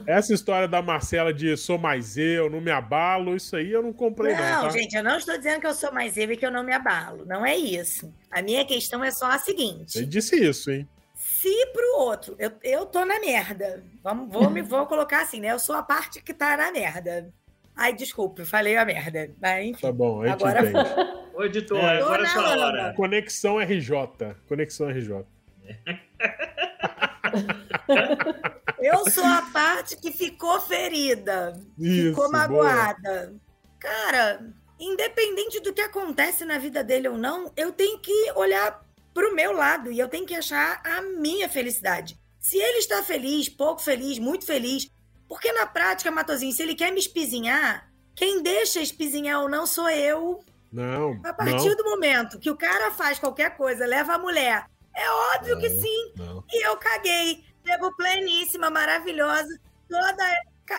[0.05, 3.93] Essa história da Marcela de sou mais eu, não me abalo, isso aí eu não
[3.93, 4.41] comprei, não.
[4.41, 4.69] Não, tá?
[4.69, 6.73] gente, eu não estou dizendo que eu sou mais eu e que eu não me
[6.73, 7.25] abalo.
[7.25, 8.13] Não é isso.
[8.31, 10.87] A minha questão é só a seguinte: Você disse isso, hein?
[11.15, 13.83] se pro outro, eu, eu tô na merda.
[14.03, 15.51] Vamos, vou, me, vou colocar assim, né?
[15.51, 17.31] Eu sou a parte que tá na merda.
[17.75, 19.31] Ai, desculpe, falei a merda.
[19.41, 19.81] Mas, enfim.
[19.81, 21.19] Tá bom, a gente Agora- entende.
[21.33, 22.01] Ô, editor, É.
[22.01, 22.93] agora é sua hora.
[22.93, 24.35] Conexão RJ.
[24.49, 25.25] Conexão RJ.
[28.79, 31.59] Eu sou a parte que ficou ferida.
[31.77, 32.31] Isso, ficou boa.
[32.31, 33.35] magoada.
[33.79, 39.35] Cara, independente do que acontece na vida dele ou não, eu tenho que olhar pro
[39.35, 42.17] meu lado e eu tenho que achar a minha felicidade.
[42.39, 44.89] Se ele está feliz, pouco feliz, muito feliz,
[45.27, 49.89] porque na prática, Matozinho, se ele quer me espizinhar, quem deixa espizinhar ou não sou
[49.89, 50.39] eu.
[50.71, 54.65] Não, A partir não, do momento que o cara faz qualquer coisa, leva a mulher,
[54.99, 56.13] é óbvio que sim.
[56.17, 56.43] não.
[56.51, 57.43] E eu caguei.
[57.63, 60.23] Pego pleníssima, maravilhosa, toda.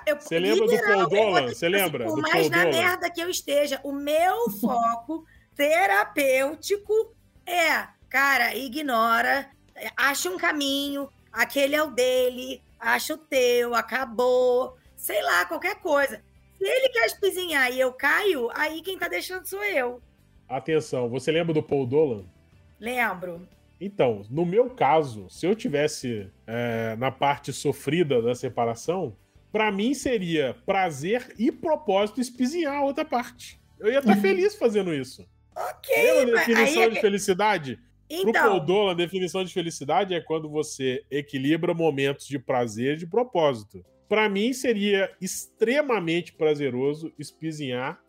[0.06, 1.48] Eu, Você lembra do Paul Dolan?
[1.48, 2.76] Você assim, lembra Por mais na Dolan?
[2.76, 5.24] merda que eu esteja, o meu foco
[5.56, 7.12] terapêutico
[7.44, 9.50] é, cara, ignora,
[9.96, 16.22] acha um caminho, aquele é o dele, acha o teu, acabou, sei lá, qualquer coisa.
[16.56, 20.00] Se ele quer espizinhar e eu caio, aí quem tá deixando sou eu.
[20.48, 22.24] Atenção, você lembra do Paul Dolan?
[22.78, 23.46] Lembro.
[23.80, 29.16] Então, no meu caso, se eu tivesse é, na parte sofrida da separação,
[29.50, 33.58] pra mim seria prazer e propósito espizinhar a outra parte.
[33.78, 35.26] Eu ia estar feliz fazendo isso.
[35.56, 37.76] Ok, Lembra a definição aí de felicidade?
[38.08, 42.98] Pro então, Dolan, a definição de felicidade é quando você equilibra momentos de prazer e
[42.98, 43.84] de propósito.
[44.08, 48.00] Pra mim, seria extremamente prazeroso espizinhar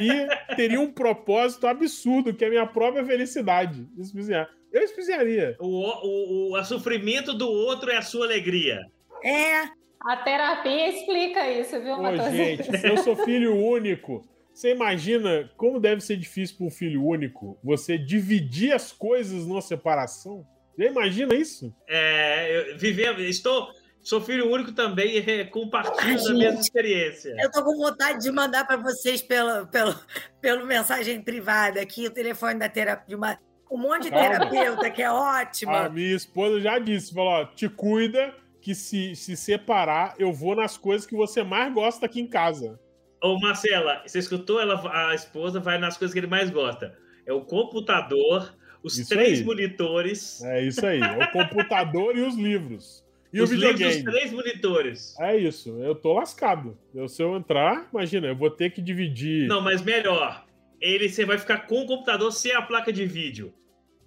[0.00, 3.86] e teria um propósito absurdo, que é a minha própria felicidade.
[3.98, 4.48] Espizinhar.
[4.72, 5.56] Eu espizinharia.
[5.58, 8.80] O, o, o, o sofrimento do outro é a sua alegria.
[9.24, 9.62] é,
[10.00, 12.30] A terapia explica isso, viu, Ô, Matheus?
[12.32, 14.24] gente, eu sou filho único.
[14.54, 19.60] Você imagina como deve ser difícil para um filho único você dividir as coisas numa
[19.62, 20.44] separação?
[20.78, 21.74] Já imagina isso?
[21.88, 23.68] É, eu viver, estou,
[24.02, 26.32] sou filho único também e compartilho Ai, gente.
[26.38, 27.34] mesma experiência.
[27.38, 29.94] Eu tô com vontade de mandar para vocês pelo, pelo,
[30.40, 33.16] pelo mensagem privada aqui o telefone da terapia.
[33.16, 33.38] Uma,
[33.70, 34.28] um monte de Calma.
[34.50, 35.86] terapeuta que é ótima.
[35.86, 40.54] A minha esposa já disse, falou, ó, te cuida que se, se separar, eu vou
[40.54, 42.78] nas coisas que você mais gosta aqui em casa.
[43.22, 44.60] Ô, Marcela, você escutou?
[44.60, 46.96] Ela, a esposa vai nas coisas que ele mais gosta.
[47.26, 49.44] É o computador, os Isso três aí.
[49.44, 53.04] monitores, É isso aí, é o computador e os livros.
[53.32, 54.02] E os o videogame.
[54.02, 55.18] dos três monitores.
[55.20, 56.76] É isso, eu tô lascado.
[56.94, 59.46] Eu, se eu entrar, imagina, eu vou ter que dividir.
[59.46, 60.44] Não, mas melhor.
[60.80, 63.52] Ele, você vai ficar com o computador sem a placa de vídeo.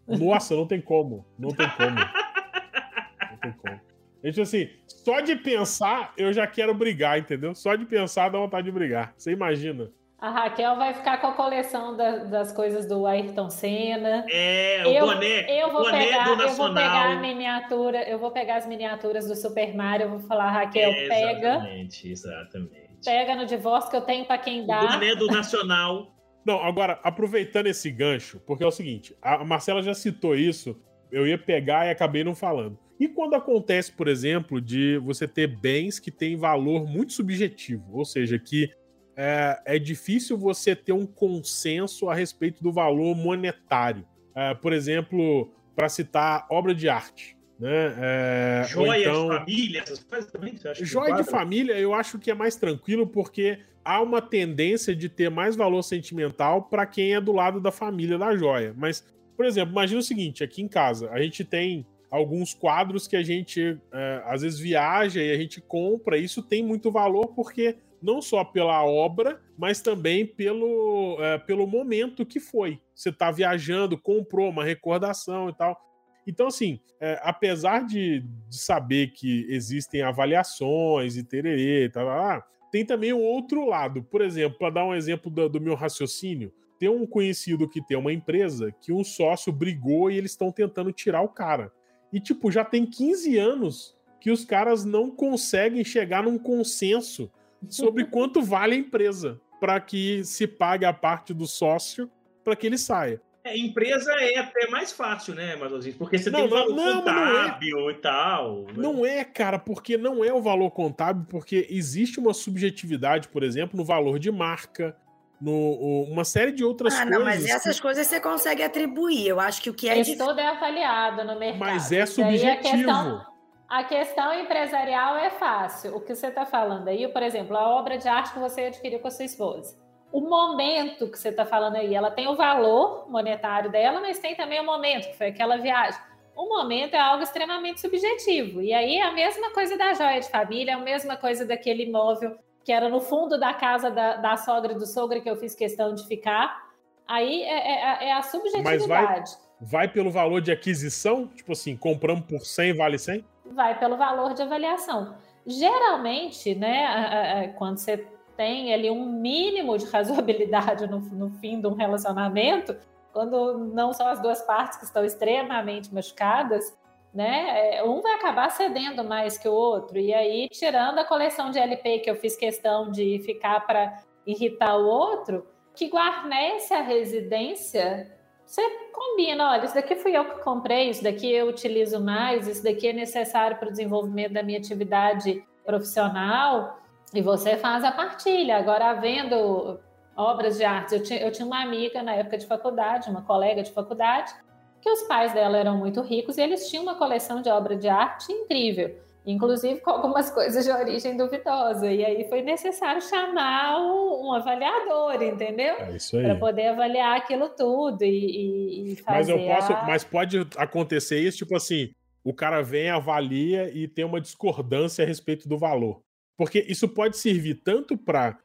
[0.08, 1.26] Nossa, não tem como.
[1.38, 1.96] Não tem como.
[1.96, 3.80] Não tem como.
[4.24, 7.54] Gente, assim, só de pensar, eu já quero brigar, entendeu?
[7.54, 9.14] Só de pensar dá vontade de brigar.
[9.18, 9.92] Você imagina.
[10.24, 14.26] A Raquel vai ficar com a coleção da- das coisas do Ayrton Senna.
[14.32, 16.74] É, o Eu, boné, eu vou boné pegar, do eu vou Nacional.
[16.76, 20.90] pegar a miniatura, eu vou pegar as miniaturas do Super Mario, eu vou falar, Raquel,
[20.92, 23.00] É, pega, Exatamente, exatamente.
[23.04, 24.80] pega no divórcio que eu tenho para quem O dá.
[24.94, 26.16] boné do Nacional.
[26.48, 30.74] Não, agora, aproveitando esse gancho, porque é o seguinte, a Marcela já citou isso,
[31.12, 32.80] eu ia pegar e acabei não falando.
[32.98, 38.06] E quando acontece, por exemplo, de você ter bens que têm valor muito subjetivo, ou
[38.06, 38.70] seja, que
[39.16, 44.06] é, é difícil você ter um consenso a respeito do valor monetário.
[44.36, 47.38] É, por exemplo, para citar obra de arte.
[47.60, 47.96] Né?
[47.98, 50.58] É, Joia então- de família, essas coisas também.
[50.58, 55.10] Você Joia de família eu acho que é mais tranquilo porque há uma tendência de
[55.10, 58.74] ter mais valor sentimental para quem é do lado da família da joia.
[58.76, 59.06] Mas,
[59.36, 63.24] por exemplo, imagina o seguinte: aqui em casa, a gente tem alguns quadros que a
[63.24, 66.18] gente é, às vezes viaja e a gente compra.
[66.18, 72.26] Isso tem muito valor porque não só pela obra, mas também pelo, é, pelo momento
[72.26, 72.82] que foi.
[72.94, 75.80] Você está viajando, comprou uma recordação e tal.
[76.28, 82.44] Então, assim, é, apesar de, de saber que existem avaliações e tererê, tá, lá, lá,
[82.70, 84.04] tem também um outro lado.
[84.04, 87.96] Por exemplo, para dar um exemplo do, do meu raciocínio, tem um conhecido que tem
[87.96, 91.72] uma empresa que um sócio brigou e eles estão tentando tirar o cara.
[92.12, 97.32] E, tipo, já tem 15 anos que os caras não conseguem chegar num consenso
[97.70, 102.10] sobre quanto vale a empresa para que se pague a parte do sócio
[102.44, 103.22] para que ele saia.
[103.46, 105.96] É, empresa é até mais fácil, né, Madozinho?
[105.98, 107.42] Porque você Não, tem valor não, mas não é.
[107.44, 108.62] contábil e tal.
[108.64, 108.74] né?
[108.78, 113.76] Não é, cara, porque não é o valor contábil, porque existe uma subjetividade, por exemplo,
[113.78, 114.96] no valor de marca,
[115.42, 117.18] no o- uma série de outras Ah, coisas.
[117.20, 119.28] não, mas que- essas coisas você consegue atribuir.
[119.28, 120.26] Eu acho que o que é Isso difícil.
[120.26, 121.60] tudo é avaliado no mercado.
[121.60, 122.62] Mas é subjetivo.
[122.78, 123.26] questão,
[123.74, 125.96] a questão empresarial é fácil.
[125.96, 129.00] O que você está falando aí, por exemplo, a obra de arte que você adquiriu
[129.00, 129.76] com a sua esposa.
[130.12, 134.36] O momento que você está falando aí, ela tem o valor monetário dela, mas tem
[134.36, 136.00] também o momento, que foi aquela viagem.
[136.36, 138.62] O momento é algo extremamente subjetivo.
[138.62, 141.86] E aí é a mesma coisa da joia de família, é a mesma coisa daquele
[141.86, 145.36] imóvel que era no fundo da casa da, da sogra e do sogro que eu
[145.36, 146.62] fiz questão de ficar.
[147.08, 149.32] Aí é, é- é a subjetividade.
[149.60, 151.28] Vai pelo valor de aquisição?
[151.28, 153.33] Tipo assim, compramos por 100, vale 100?
[153.46, 155.16] Vai pelo valor de avaliação.
[155.46, 161.74] Geralmente, né, quando você tem ali um mínimo de razoabilidade no, no fim de um
[161.74, 162.76] relacionamento,
[163.12, 166.76] quando não são as duas partes que estão extremamente machucadas,
[167.14, 170.00] né, é, um vai acabar cedendo mais que o outro.
[170.00, 174.78] E aí, tirando a coleção de LP que eu fiz questão de ficar para irritar
[174.78, 178.12] o outro, que guarnece a residência
[178.54, 182.64] você combina, olha, isso daqui fui eu que comprei, isso daqui eu utilizo mais, isso
[182.64, 186.78] daqui é necessário para o desenvolvimento da minha atividade profissional,
[187.12, 188.58] e você faz a partilha.
[188.58, 189.80] Agora, havendo
[190.16, 193.64] obras de arte, eu tinha, eu tinha uma amiga na época de faculdade, uma colega
[193.64, 194.32] de faculdade,
[194.80, 197.90] que os pais dela eram muito ricos e eles tinham uma coleção de obra de
[197.90, 198.96] arte incrível,
[199.26, 201.92] inclusive com algumas coisas de origem duvidosa.
[201.92, 205.76] E aí foi necessário chamar um, um avaliador, entendeu?
[205.80, 206.24] É isso aí.
[206.24, 209.32] para poder avaliar aquilo tudo e, e- e Mas fazer.
[209.34, 211.92] eu posso, a- mas pode acontecer isso, tipo assim,
[212.24, 216.02] o cara vem, avalia e tem uma discordância a respeito do valor.
[216.38, 218.38] Porque isso pode servir tanto para,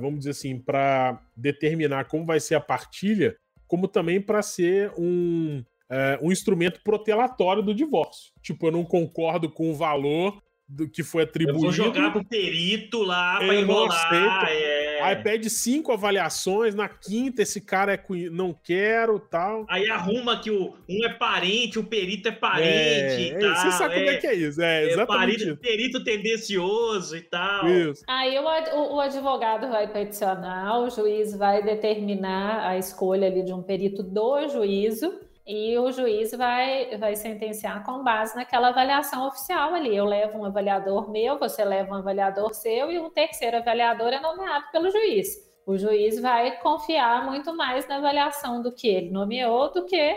[0.00, 3.36] vamos dizer assim, para determinar como vai ser a partilha,
[3.66, 8.32] como também para ser um, eh, um instrumento protelatório do divórcio.
[8.42, 11.60] Tipo, eu não concordo com o valor do que foi Eu atribuído.
[11.62, 14.46] vou jogar pro perito lá pra Eu enrolar.
[14.50, 15.00] é.
[15.00, 19.64] Aí pede cinco avaliações, na quinta esse cara é não quero, tal.
[19.66, 23.54] Aí arruma que o, um é parente, o perito é parente É, e é, tal.
[23.56, 27.66] você sabe como é que é isso, é, é exatamente parito, perito tendencioso e tal.
[27.68, 28.04] isso.
[28.06, 33.62] Aí o- o advogado vai peticionar, o juiz vai determinar a escolha ali de um
[33.62, 35.18] perito do juízo
[35.50, 39.96] e o juiz vai, vai sentenciar com base naquela avaliação oficial ali.
[39.96, 44.20] Eu levo um avaliador meu, você leva um avaliador seu e um terceiro avaliador é
[44.20, 45.48] nomeado pelo juiz.
[45.66, 50.16] O juiz vai confiar muito mais na avaliação do que ele nomeou do que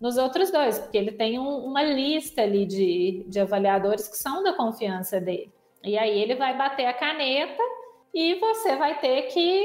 [0.00, 4.42] nos outros dois, porque ele tem um- uma lista ali de, de avaliadores que são
[4.42, 5.52] da confiança dele.
[5.84, 7.62] E aí ele vai bater a caneta
[8.12, 9.64] e você vai ter que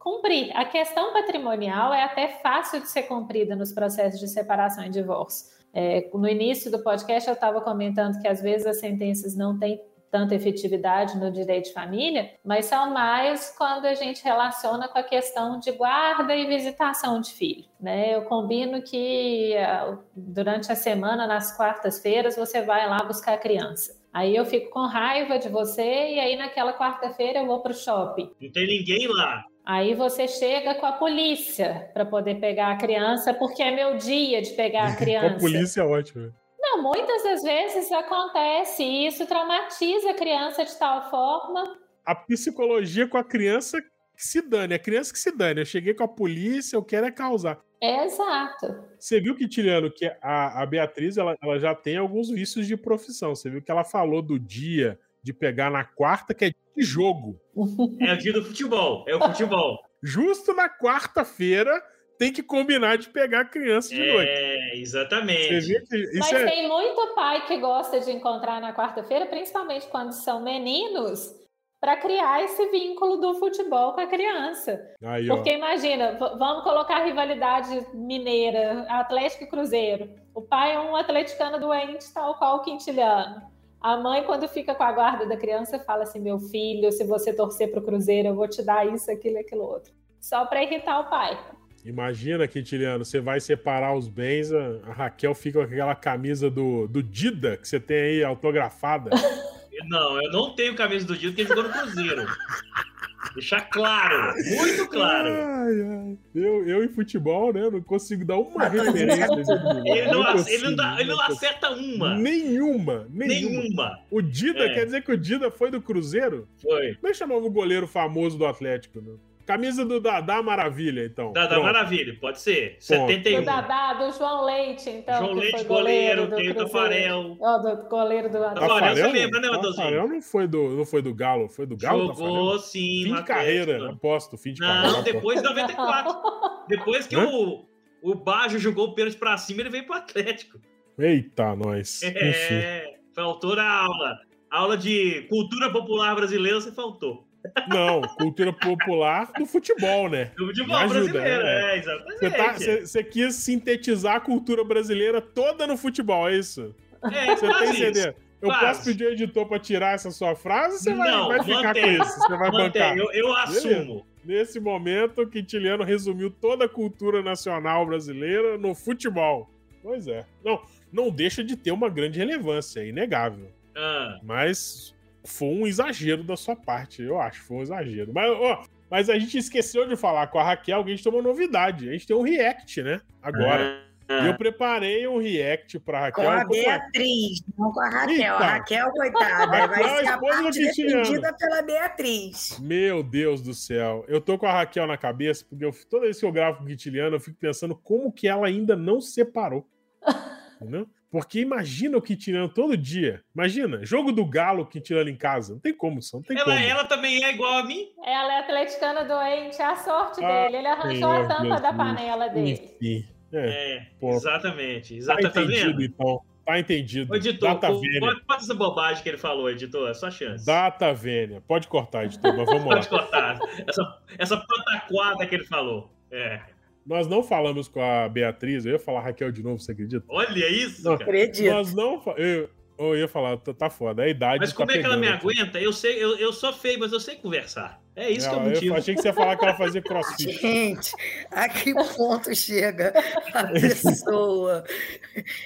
[0.00, 0.50] cumprir.
[0.56, 5.54] A questão patrimonial é até fácil de ser cumprida nos processos de separação e divórcio.
[5.72, 9.80] É, no início do podcast eu estava comentando que às vezes as sentenças não têm
[10.10, 15.02] tanta efetividade no direito de família, mas são mais quando a gente relaciona com a
[15.02, 17.64] questão de guarda e visitação de filho.
[17.78, 18.14] Né?
[18.14, 24.00] Eu combino que ah, durante a semana, nas quartas-feiras, você vai lá buscar a criança.
[24.12, 27.74] Aí eu fico com raiva de você e aí naquela quarta-feira eu vou para o
[27.74, 28.30] shopping.
[28.40, 29.44] Não tem ninguém lá.
[29.66, 34.40] Aí você chega com a polícia para poder pegar a criança, porque é meu dia
[34.40, 35.34] de pegar a criança.
[35.34, 36.32] a polícia é ótimo.
[36.56, 41.76] Não, muitas das vezes acontece e isso traumatiza a criança de tal forma.
[42.04, 45.62] A psicologia com a criança que se dane, a criança que se dane.
[45.62, 47.60] Eu cheguei com a polícia, eu quero é causar.
[47.80, 48.72] É exato.
[48.98, 53.34] Você viu, Quintiliano, que a, a Beatriz ela, ela já tem alguns vícios de profissão.
[53.34, 57.36] Você viu que ela falou do dia de pegar na quarta, que é de jogo.
[58.00, 59.04] É o dia do futebol.
[59.08, 59.80] É o futebol.
[60.00, 61.82] Justo na quarta-feira
[62.16, 64.30] tem que combinar de pegar a criança de noite.
[64.30, 65.60] É, Você exatamente.
[65.66, 66.44] viu que isso Mas é.
[66.46, 71.34] tem muito pai que gosta de encontrar na quarta-feira, principalmente quando são meninos,
[71.80, 74.80] para criar esse vínculo do futebol com a criança.
[75.02, 75.34] Aí, ó.
[75.34, 80.08] Porque imagina, v- vamos colocar a rivalidade mineira, Atlético e Cruzeiro.
[80.34, 83.42] O pai é um atleticano doente, tal qual o quintilhano.
[83.86, 87.32] A mãe, quando fica com a guarda da criança, fala assim: meu filho, se você
[87.32, 89.92] torcer para o Cruzeiro, eu vou te dar isso, aquilo, aquilo outro.
[90.20, 91.38] Só para irritar o pai.
[91.84, 97.00] Imagina, Quintiliano, você vai separar os bens, a Raquel fica com aquela camisa do, do
[97.00, 99.10] Dida que você tem aí autografada.
[99.88, 102.26] Não, eu não tenho camisa do porque ele jogou no Cruzeiro.
[103.34, 105.28] Deixar claro, muito claro.
[105.28, 106.18] Ai, ai.
[106.34, 107.68] Eu, eu em futebol, né?
[107.70, 109.26] Não consigo dar uma referência.
[109.84, 112.14] ele, não, consigo, ele, não dá, ele não acerta uma.
[112.14, 113.06] Nenhuma.
[113.10, 113.58] Nenhuma.
[113.58, 113.98] nenhuma.
[114.10, 114.74] O Dida, é.
[114.74, 116.48] quer dizer que o Dida foi do Cruzeiro?
[116.62, 116.94] Foi.
[116.94, 119.12] Como é que chamava o goleiro famoso do Atlético, né?
[119.46, 121.32] Camisa do Dadá Maravilha, então.
[121.32, 122.72] Dadá Maravilha, pode ser.
[122.72, 123.12] Ponto.
[123.12, 123.38] 71.
[123.38, 125.18] Do Dadá, do João Leite, então.
[125.18, 127.36] João Leite, goleiro, tem o Tafarel.
[127.40, 128.96] Ó, do goleiro do Tafarel.
[128.96, 129.76] você lembra, né, Matheusinho?
[129.76, 132.08] Tafarel não foi do, não foi do Galo, foi do Galo?
[132.08, 132.58] Jogou, Tafarel?
[132.58, 133.04] sim.
[133.04, 134.96] Fim de carreira, aposto, fim de não, carreira.
[134.96, 136.16] Não, depois de 94.
[136.68, 137.64] depois que o,
[138.02, 140.58] o Bajo jogou o pênalti pra cima, ele veio pro Atlético.
[140.98, 142.02] Eita, nós.
[142.02, 142.98] É, Enfim.
[143.14, 144.18] faltou na aula.
[144.50, 147.25] Aula de cultura popular brasileira, você faltou.
[147.68, 150.30] Não, cultura popular do futebol, né?
[150.36, 151.74] Do futebol ajuda, brasileiro, né?
[151.74, 152.18] é, exatamente.
[152.18, 156.74] Você, tá, você, você, quis sintetizar a cultura brasileira toda no futebol, é isso?
[157.04, 158.14] É, você tá entendendo?
[158.40, 158.66] Eu quase.
[158.66, 161.86] posso pedir ao editor para tirar essa sua frase você vai, Não, vai ficar com
[161.86, 162.18] isso?
[162.20, 162.96] Você vai mantém, bancar.
[162.96, 164.06] Eu, eu assumo.
[164.24, 169.48] Nesse momento, o Quintiliano resumiu toda a cultura nacional brasileira no futebol.
[169.82, 170.24] Pois é.
[170.44, 170.60] Não,
[170.92, 173.48] não deixa de ter uma grande relevância, é inegável.
[173.76, 174.18] Ah.
[174.22, 174.95] Mas
[175.26, 178.12] foi um exagero da sua parte, eu acho, foi um exagero.
[178.14, 181.12] Mas, ó, mas a gente esqueceu de falar com a Raquel que a gente tem
[181.12, 181.88] uma novidade.
[181.88, 183.00] A gente tem um react, né?
[183.22, 183.82] Agora.
[183.82, 183.86] Ah.
[184.08, 186.24] E eu preparei um react pra Raquel.
[186.24, 188.14] Com a Beatriz, não com a Raquel.
[188.14, 188.34] Eita.
[188.34, 192.58] A Raquel, coitada, Raquel, vai ser a parte defendida pela Beatriz.
[192.60, 194.04] Meu Deus do céu.
[194.06, 196.64] Eu tô com a Raquel na cabeça, porque eu, toda vez que eu gravo com
[196.64, 199.68] o Quintiliano, eu fico pensando como que ela ainda não separou.
[200.62, 200.86] Entendeu?
[201.10, 203.22] Porque imagina o Quintiliano todo dia.
[203.34, 205.54] Imagina, jogo do Galo Quintiliano em casa.
[205.54, 206.58] Não tem como, não tem ela, como.
[206.58, 207.88] Ela também é igual a mim?
[208.04, 210.56] Ela é atleticana doente, é a sorte ah, dele.
[210.58, 212.52] Ele arranjou a tampa da panela dele.
[212.52, 213.08] Enfim.
[213.32, 214.96] É, é exatamente.
[214.96, 215.32] exatamente.
[215.32, 216.20] Tá entendido, então.
[216.44, 217.12] Tá entendido.
[217.12, 219.90] Ô, editor, Data pode, pode essa bobagem que ele falou, editor.
[219.90, 220.46] É só chance.
[220.46, 221.42] Data vênia.
[221.46, 222.74] Pode cortar, editor, mas vamos lá.
[222.76, 223.38] Pode cortar.
[223.66, 225.90] Essa, essa pataquada que ele falou.
[226.08, 226.40] É.
[226.86, 230.04] Nós não falamos com a Beatriz, eu ia falar Raquel de novo, você acredita?
[230.08, 231.50] Olha isso, não, acredito.
[231.50, 232.00] Nós não.
[232.16, 234.38] Eu, eu ia falar, tá, tá foda, a idade.
[234.38, 235.60] Mas tá como é que ela me aguenta?
[235.60, 237.80] Eu sei, eu, eu sou feio, mas eu sei conversar.
[237.96, 238.74] É isso que é o motivo.
[238.74, 240.32] Eu achei que você ia falar que ela fazia crossfit.
[240.32, 240.92] Gente,
[241.30, 242.92] a que ponto chega
[243.34, 244.62] a pessoa?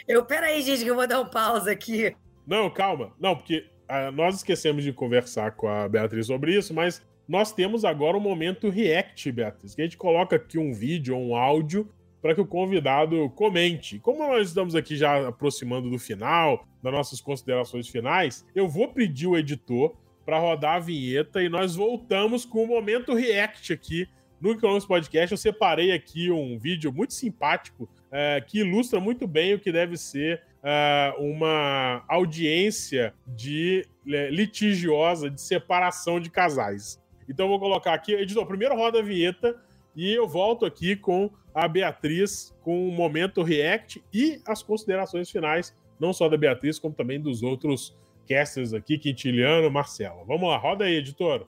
[0.07, 2.15] Eu, peraí, gente, que eu vou dar um pausa aqui.
[2.47, 3.13] Não, calma.
[3.19, 7.01] Não, porque ah, nós esquecemos de conversar com a Beatriz sobre isso, mas
[7.31, 11.29] nós temos agora um momento react, Beatriz, que a gente coloca aqui um vídeo ou
[11.29, 11.89] um áudio
[12.21, 14.01] para que o convidado comente.
[14.01, 19.29] Como nós estamos aqui já aproximando do final, das nossas considerações finais, eu vou pedir
[19.29, 19.95] o editor
[20.27, 24.09] para rodar a vinheta e nós voltamos com o momento react aqui
[24.41, 25.31] no Economics Podcast.
[25.31, 29.97] Eu separei aqui um vídeo muito simpático é, que ilustra muito bem o que deve
[29.97, 37.00] ser é, uma audiência de é, litigiosa de separação de casais.
[37.31, 39.57] Então eu vou colocar aqui, editor, primeiro roda a vinheta
[39.95, 45.73] e eu volto aqui com a Beatriz com o momento react e as considerações finais,
[45.99, 47.97] não só da Beatriz, como também dos outros
[48.29, 50.25] casters aqui, Quintiliano, Marcelo.
[50.27, 51.47] Vamos lá, roda aí, editor.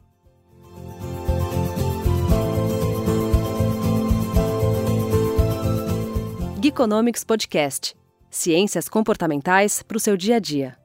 [6.62, 7.96] Geekonomics Podcast.
[8.30, 10.81] Ciências comportamentais para o seu dia a dia.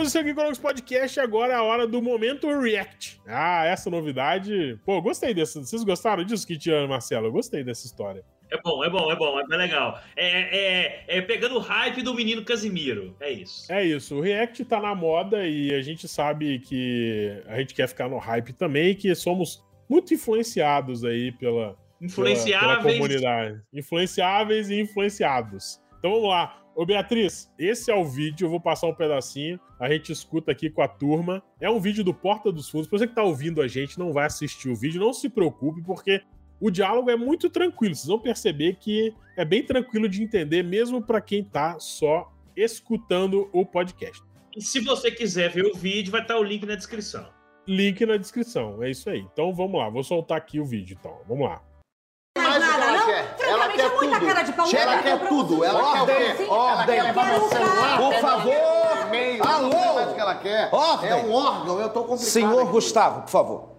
[0.00, 1.20] Voltamos aqui com o nosso podcast.
[1.20, 3.20] Agora é a hora do momento React.
[3.26, 4.80] Ah, essa novidade.
[4.82, 5.60] Pô, gostei dessa.
[5.60, 7.26] Vocês gostaram disso, Kitiano e Marcelo?
[7.26, 8.24] Eu gostei dessa história.
[8.50, 10.00] É bom, é bom, é bom, é legal.
[10.16, 13.14] É, é, é pegando o hype do menino Casimiro.
[13.20, 13.70] É isso.
[13.70, 14.16] É isso.
[14.16, 18.16] O React tá na moda e a gente sabe que a gente quer ficar no
[18.16, 22.78] hype também, que somos muito influenciados aí pela, Influenciáveis.
[22.78, 23.60] Pela, pela comunidade.
[23.70, 25.78] Influenciáveis e influenciados.
[25.98, 26.59] Então vamos lá.
[26.80, 30.70] Ô Beatriz, esse é o vídeo, eu vou passar um pedacinho, a gente escuta aqui
[30.70, 31.42] com a turma.
[31.60, 32.88] É um vídeo do Porta dos Fundos.
[32.88, 35.82] Pra você que tá ouvindo a gente, não vai assistir o vídeo, não se preocupe,
[35.82, 36.22] porque
[36.58, 37.94] o diálogo é muito tranquilo.
[37.94, 43.50] Vocês vão perceber que é bem tranquilo de entender, mesmo para quem tá só escutando
[43.52, 44.22] o podcast.
[44.56, 47.28] E se você quiser ver o vídeo, vai estar o link na descrição.
[47.68, 49.20] Link na descrição, é isso aí.
[49.20, 51.20] Então vamos lá, vou soltar aqui o vídeo, então.
[51.28, 51.62] Vamos lá
[52.50, 52.99] mais nada, ela não?
[53.10, 53.48] Quer.
[53.48, 54.26] Ela quer é tudo.
[54.26, 55.64] Cara de pau, ela quer tudo.
[55.64, 58.52] Ela ordem, quer o Ordem, ela quer celular, por favor.
[59.06, 59.94] E-mail, Alô?
[59.94, 60.68] mais o que ela quer.
[60.72, 61.10] Ordem.
[61.10, 62.28] É um órgão, eu tô complicado.
[62.30, 62.70] Senhor aqui.
[62.70, 63.70] Gustavo, por favor.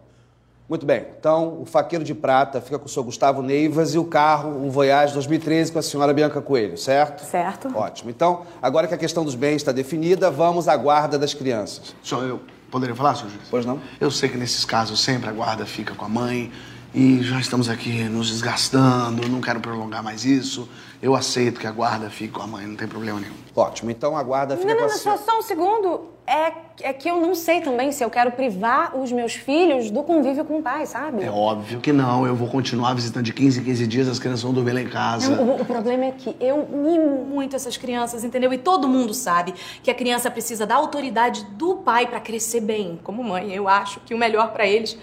[0.72, 1.06] Muito bem.
[1.20, 4.70] Então, o faqueiro de prata fica com o senhor Gustavo Neivas e o carro, um
[4.70, 7.26] Voyage 2013 com a senhora Bianca Coelho, certo?
[7.26, 7.78] Certo.
[7.78, 8.10] Ótimo.
[8.10, 11.94] Então, agora que a questão dos bens está definida, vamos à guarda das crianças.
[12.02, 12.40] Só eu
[12.72, 13.44] poderia falar, senhor juiz?
[13.52, 13.82] Pois não?
[14.00, 16.50] Eu sei que nesses casos sempre a guarda fica com a mãe,
[16.94, 20.68] e já estamos aqui nos desgastando, não quero prolongar mais isso.
[21.02, 23.34] Eu aceito que a guarda fique com a mãe, não tem problema nenhum.
[23.56, 26.10] Ótimo, então a guarda fica não, com não, a só, só um segundo.
[26.32, 26.54] É,
[26.84, 30.46] é que eu não sei também se eu quero privar os meus filhos do convívio
[30.46, 31.26] com o pai, sabe?
[31.26, 32.26] É óbvio que não.
[32.26, 34.88] Eu vou continuar visitando de 15 em 15 dias, as crianças vão dormir lá em
[34.88, 35.36] casa.
[35.36, 38.54] Não, o, o, problema é que eu mimo muito essas crianças, entendeu?
[38.54, 39.54] E todo mundo sabe
[39.84, 42.98] que a criança precisa da autoridade do pai para crescer bem.
[43.04, 44.98] Como mãe, eu acho que o melhor para eles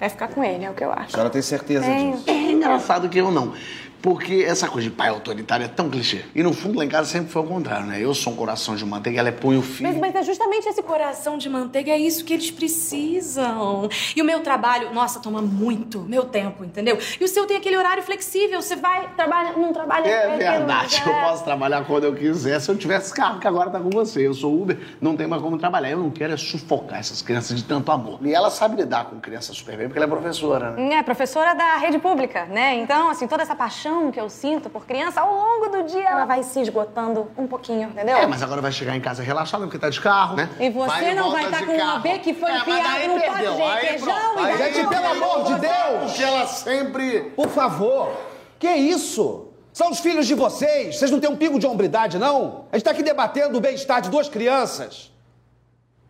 [0.00, 1.06] é ficar com ele, é o que eu acho.
[1.06, 2.12] A senhora tem certeza Tenho.
[2.12, 2.30] disso?
[2.30, 3.52] É engraçado que eu não.
[4.00, 6.24] Porque essa coisa de pai autoritário é tão clichê.
[6.34, 8.02] E no fundo lá em casa sempre foi o contrário, né?
[8.02, 9.90] Eu sou um coração de manteiga, ela é põe o filho.
[9.90, 13.88] Mas, mas é justamente esse coração de manteiga, é isso que eles precisam.
[14.14, 16.98] E o meu trabalho, nossa, toma muito meu tempo, entendeu?
[17.20, 20.06] E o seu tem aquele horário flexível, você vai, trabalha, não trabalha...
[20.08, 23.80] É verdade, eu posso trabalhar quando eu quiser, se eu tivesse carro, que agora tá
[23.80, 24.26] com você.
[24.26, 25.90] Eu sou Uber, não tem mais como trabalhar.
[25.90, 28.20] Eu não quero é sufocar essas crianças de tanto amor.
[28.22, 30.94] E ela sabe lidar com crianças super bem, porque ela é professora, né?
[30.94, 32.76] É, professora da rede pública, né?
[32.76, 36.24] Então, assim, toda essa paixão que eu sinto por criança, ao longo do dia ela
[36.24, 38.16] vai se esgotando um pouquinho, entendeu?
[38.16, 40.48] É, mas agora vai chegar em casa relaxada porque tá de carro, né?
[40.60, 41.96] E você Vai não vai estar de com um carro.
[41.96, 46.12] AB que foi É, enfiado no pote de requeijão e Gente, pelo amor de Deus!
[46.16, 47.20] Que ela sempre...
[47.36, 48.10] Por favor!
[48.58, 49.48] Que isso?
[49.72, 50.98] São os filhos de vocês!
[50.98, 52.64] Vocês não têm um pingo de hombridade, não?
[52.72, 55.12] A gente tá aqui debatendo o bem-estar de duas crianças.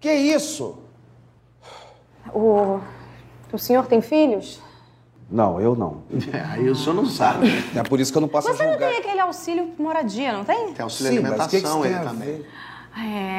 [0.01, 0.79] Que isso?
[2.33, 2.81] O...
[3.53, 4.61] o senhor tem filhos?
[5.31, 6.03] Não, eu não.
[6.33, 7.49] É, aí o senhor não sabe.
[7.77, 8.89] É por isso que eu não posso Você não julgar.
[8.91, 10.73] tem aquele auxílio moradia, não tem?
[10.73, 12.47] Tem auxílio Sim, mas o que que alimentação isso tem ele a também.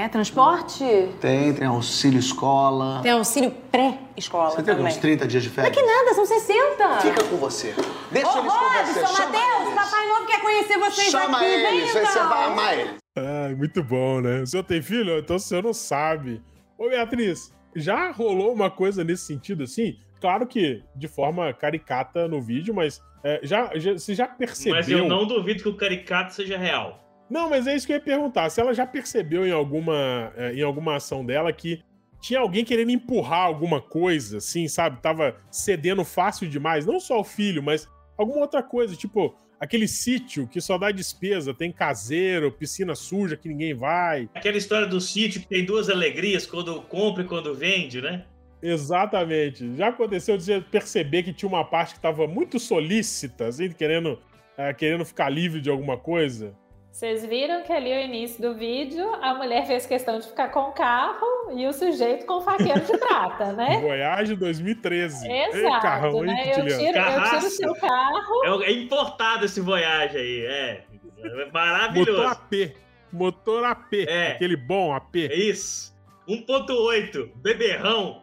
[0.03, 1.09] É, transporte?
[1.19, 3.01] Tem, tem auxílio escola.
[3.01, 4.85] Tem auxílio pré-escola Você tem também.
[4.85, 5.75] uns 30 dias de Não é férias?
[5.77, 6.99] que nada, são 60.
[7.01, 7.75] Fica com você.
[8.11, 8.99] Deixa Ô, eles com você.
[8.99, 9.73] Robson, Chama Matheus, eles.
[9.73, 11.45] Papai Novo quer conhecer vocês Chama aqui.
[11.45, 12.05] Vem eles, então.
[12.05, 12.93] você vai amar eles.
[13.17, 14.41] Ai, muito bom, né?
[14.43, 15.17] O senhor tem filho?
[15.17, 16.41] Então o senhor não sabe.
[16.77, 19.97] Ô, Beatriz, já rolou uma coisa nesse sentido assim?
[20.19, 24.75] Claro que de forma caricata no vídeo, mas é, já, já, você já percebeu.
[24.75, 27.05] Mas eu não duvido que o caricato seja real.
[27.29, 28.49] Não, mas é isso que eu ia perguntar.
[28.49, 31.83] Se ela já percebeu em alguma, é, em alguma ação dela que
[32.19, 35.01] tinha alguém querendo empurrar alguma coisa, assim, sabe?
[35.01, 36.85] Tava cedendo fácil demais.
[36.85, 38.95] Não só o filho, mas alguma outra coisa.
[38.95, 41.53] Tipo, aquele sítio que só dá despesa.
[41.53, 44.29] Tem caseiro, piscina suja que ninguém vai.
[44.33, 48.25] Aquela história do sítio que tem duas alegrias, quando compra e quando vende, né?
[48.61, 49.75] Exatamente.
[49.75, 54.19] Já aconteceu de você perceber que tinha uma parte que tava muito solícita, assim, querendo,
[54.57, 56.53] é, querendo ficar livre de alguma coisa?
[56.91, 60.61] Vocês viram que ali no início do vídeo a mulher fez questão de ficar com
[60.61, 63.77] o carro e o sujeito com o faqueiro de prata, né?
[63.79, 65.27] Voyage 2013.
[65.27, 66.51] Ei, Exato, carrão, hein, né?
[66.51, 66.83] Eu Quintiliano?
[66.83, 68.63] tiro, eu tiro o seu carro.
[68.63, 70.83] É, é importado esse Voyage aí, é.
[71.23, 72.23] É Motor maravilhoso.
[72.23, 72.75] AP.
[73.11, 73.93] Motor AP.
[74.07, 74.31] É.
[74.31, 75.15] Aquele bom AP.
[75.15, 75.95] É isso.
[76.27, 78.21] 1.8, beberrão.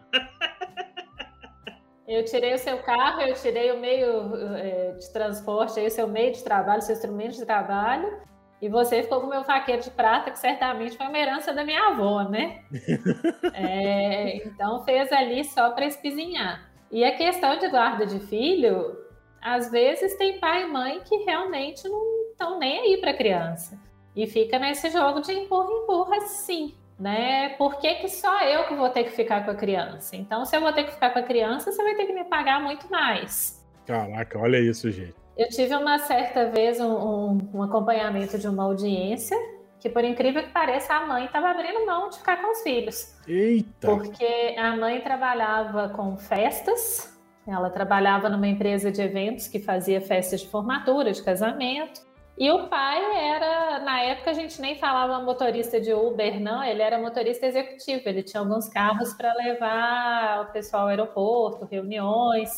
[2.06, 6.06] Eu tirei o seu carro, eu tirei o meio eh, de transporte, aí, o seu
[6.06, 8.20] meio de trabalho, seu instrumento de trabalho.
[8.62, 11.64] E você ficou com o meu faqueiro de prata, que certamente foi uma herança da
[11.64, 12.62] minha avó, né?
[13.52, 16.70] É, então fez ali só para espizinhar.
[16.90, 18.96] E a questão de guarda de filho,
[19.42, 23.78] às vezes tem pai e mãe que realmente não estão nem aí para criança.
[24.14, 26.74] E fica nesse jogo de empurra-empurra, sim.
[26.98, 27.50] Né?
[27.50, 30.16] Por que, que só eu que vou ter que ficar com a criança?
[30.16, 32.24] Então, se eu vou ter que ficar com a criança, você vai ter que me
[32.24, 33.62] pagar muito mais.
[33.84, 35.14] Caraca, olha isso, gente.
[35.36, 39.36] Eu tive uma certa vez um, um, um acompanhamento de uma audiência
[39.78, 43.14] que, por incrível que pareça, a mãe estava abrindo mão de ficar com os filhos.
[43.28, 43.86] Eita!
[43.86, 47.14] Porque a mãe trabalhava com festas,
[47.46, 52.00] ela trabalhava numa empresa de eventos que fazia festas de formatura, de casamento.
[52.38, 56.82] E o pai era, na época a gente nem falava motorista de Uber, não, ele
[56.82, 62.50] era motorista executivo, ele tinha alguns carros para levar o pessoal ao aeroporto, reuniões.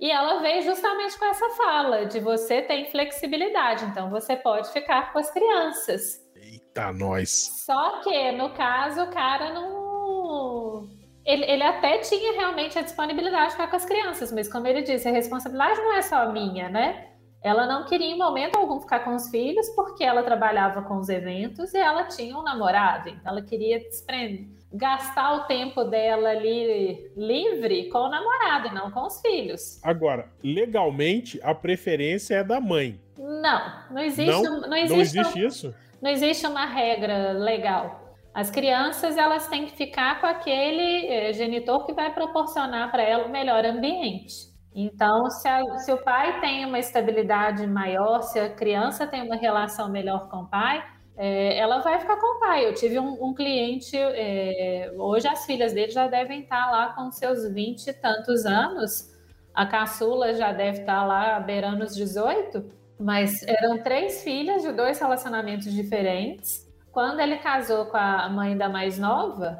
[0.00, 5.12] E ela veio justamente com essa fala de você tem flexibilidade, então você pode ficar
[5.12, 6.18] com as crianças.
[6.34, 7.30] Eita, nós.
[7.64, 10.88] Só que, no caso, o cara não.
[11.24, 14.82] Ele, ele até tinha realmente a disponibilidade de ficar com as crianças, mas como ele
[14.82, 17.15] disse, a responsabilidade não é só minha, né?
[17.46, 21.08] Ela não queria em momento algum ficar com os filhos porque ela trabalhava com os
[21.08, 27.08] eventos e ela tinha um namorado, então ela queria desprender, gastar o tempo dela ali
[27.16, 29.80] livre com o namorado e não com os filhos.
[29.84, 33.00] Agora, legalmente, a preferência é da mãe.
[33.16, 33.60] Não,
[33.92, 35.74] não existe, Não, não, não existe, existe isso?
[36.02, 38.12] não existe uma regra legal.
[38.34, 43.26] As crianças elas têm que ficar com aquele eh, genitor que vai proporcionar para ela
[43.26, 44.55] o melhor ambiente.
[44.78, 49.36] Então, se, a- se o pai tem uma estabilidade maior, se a criança tem uma
[49.36, 50.84] relação melhor com o pai,
[51.16, 52.66] eh, ela vai ficar com o pai.
[52.66, 57.10] Eu tive um, um cliente, eh, hoje as filhas dele já devem estar lá com
[57.10, 59.10] seus 20 e tantos anos.
[59.54, 62.70] A caçula já deve estar lá beirando os 18,
[63.00, 66.66] mas eram três filhas de dois relacionamentos diferentes.
[66.92, 69.58] Quando ele casou com a mãe da mais nova,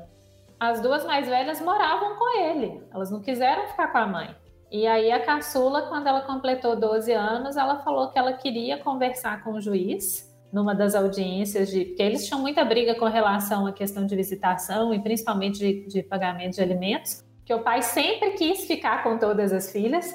[0.61, 2.83] as duas mais velhas moravam com ele.
[2.93, 4.35] Elas não quiseram ficar com a mãe.
[4.71, 9.45] E aí a caçula, quando ela completou 12 anos, ela falou que ela queria conversar
[9.45, 13.73] com o juiz numa das audiências de porque eles tinham muita briga com relação à
[13.73, 18.64] questão de visitação e principalmente de, de pagamento de alimentos, que o pai sempre quis
[18.64, 20.12] ficar com todas as filhas.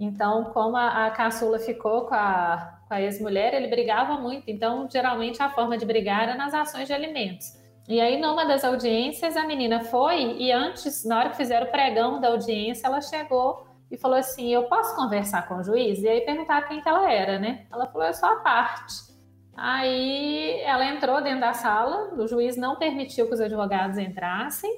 [0.00, 4.44] Então, como a, a caçula ficou com a, com a ex-mulher, ele brigava muito.
[4.48, 7.46] Então, geralmente a forma de brigar era nas ações de alimentos.
[7.88, 11.70] E aí, numa das audiências, a menina foi e antes, na hora que fizeram o
[11.70, 16.02] pregão da audiência, ela chegou e falou assim: Eu posso conversar com o juiz?
[16.02, 17.66] E aí perguntar quem que ela era, né?
[17.70, 19.12] Ela falou: Eu sou a parte.
[19.54, 24.70] Aí ela entrou dentro da sala, o juiz não permitiu que os advogados entrassem.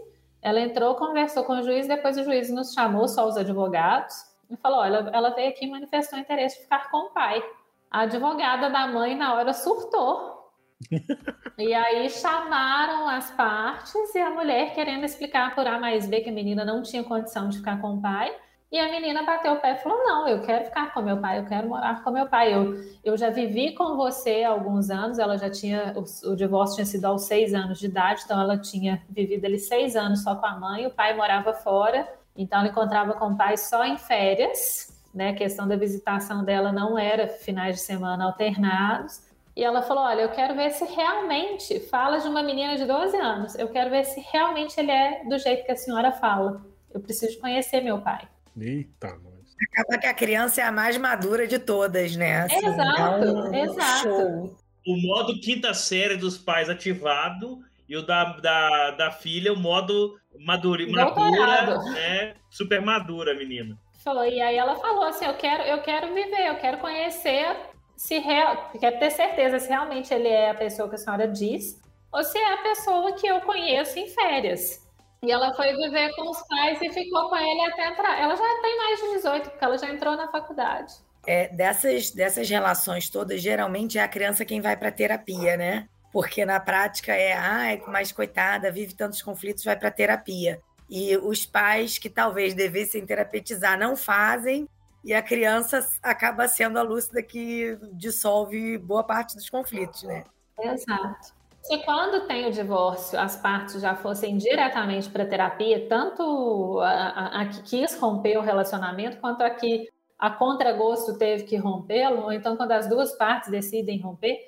[0.43, 4.17] Ela entrou, conversou com o juiz, depois o juiz nos chamou, só os advogados,
[4.51, 7.41] e falou: Olha, ela veio aqui e manifestou interesse de ficar com o pai.
[7.89, 10.51] A advogada da mãe, na hora, surtou
[11.57, 16.31] e aí chamaram as partes e a mulher querendo explicar por A mais B que
[16.31, 18.37] a menina não tinha condição de ficar com o pai.
[18.75, 21.39] E a menina bateu o pé e falou: Não, eu quero ficar com meu pai,
[21.39, 22.53] eu quero morar com meu pai.
[22.53, 25.21] Eu, eu já vivi com você há alguns anos.
[25.21, 28.59] Ela já tinha, o, o divórcio tinha sido aos seis anos de idade, então ela
[28.59, 30.89] tinha vivido ali seis anos só com a mãe.
[30.89, 34.93] O pai morava fora, então ela encontrava com o pai só em férias.
[35.15, 39.23] Né, a questão da visitação dela não era finais de semana alternados.
[39.55, 43.17] E ela falou: Olha, eu quero ver se realmente fala de uma menina de 12
[43.19, 43.55] anos.
[43.55, 46.61] Eu quero ver se realmente ele é do jeito que a senhora fala.
[46.93, 48.34] Eu preciso conhecer meu pai.
[48.59, 49.55] Eita, nós.
[49.73, 52.43] Acaba que a criança é a mais madura de todas, né?
[52.43, 54.03] Assim, exato, é um exato.
[54.03, 54.57] Show.
[54.87, 60.19] O modo quinta série dos pais ativado e o da, da, da filha, o modo
[60.39, 62.35] madura, madura né?
[62.51, 63.79] Super madura, menina.
[64.03, 67.57] Foi, e aí ela falou assim: eu quero, eu quero me ver, eu quero conhecer
[67.97, 71.81] se real, quer ter certeza se realmente ele é a pessoa que a senhora diz
[72.13, 74.84] ou se é a pessoa que eu conheço em férias.
[75.25, 78.21] E ela foi viver com os pais e ficou com ele até entrar.
[78.21, 80.95] Ela já tem mais de 18, porque ela já entrou na faculdade.
[81.27, 85.89] É, dessas, dessas relações todas, geralmente é a criança quem vai para terapia, né?
[86.13, 90.61] Porque na prática é, ai, ah, mais coitada, vive tantos conflitos, vai para terapia.
[90.89, 94.69] E os pais que talvez devessem terapeutizar não fazem,
[95.03, 100.25] e a criança acaba sendo a lúcida que dissolve boa parte dos conflitos, né?
[100.59, 101.35] Exato.
[101.65, 107.47] Se quando tem o divórcio as partes já fossem diretamente para terapia, tanto a, a,
[107.47, 109.89] que quis romper o relacionamento quanto a que
[110.19, 114.39] a contragosto teve que rompê-lo, ou então quando as duas partes decidem romper,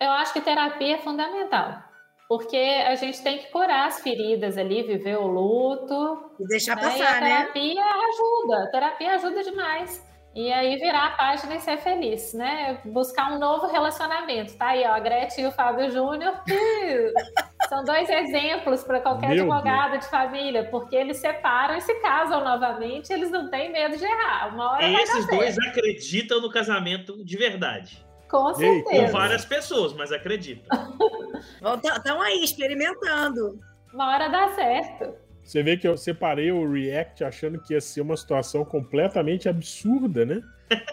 [0.00, 1.82] eu acho que terapia é fundamental.
[2.28, 6.36] Porque a gente tem que curar as feridas ali, viver o luto.
[6.38, 6.82] E deixar né?
[6.82, 7.36] passar, e a né?
[7.36, 7.92] terapia né?
[8.12, 10.09] ajuda, a terapia ajuda demais.
[10.34, 12.80] E aí virar a página e ser feliz, né?
[12.84, 14.56] Buscar um novo relacionamento.
[14.56, 17.12] Tá aí, ó, a Gretchen e o Fábio Júnior, que
[17.68, 20.04] são dois exemplos para qualquer Meu advogado Deus.
[20.04, 24.54] de família, porque eles separam e se casam novamente, eles não têm medo de errar.
[24.54, 28.06] Uma hora e esses dois acreditam no casamento de verdade.
[28.28, 29.06] Com certeza.
[29.06, 30.78] Com várias pessoas, mas acreditam.
[31.96, 33.58] Estão aí experimentando.
[33.92, 35.12] Uma hora dá certo.
[35.50, 40.24] Você vê que eu separei o React achando que ia ser uma situação completamente absurda,
[40.24, 40.40] né?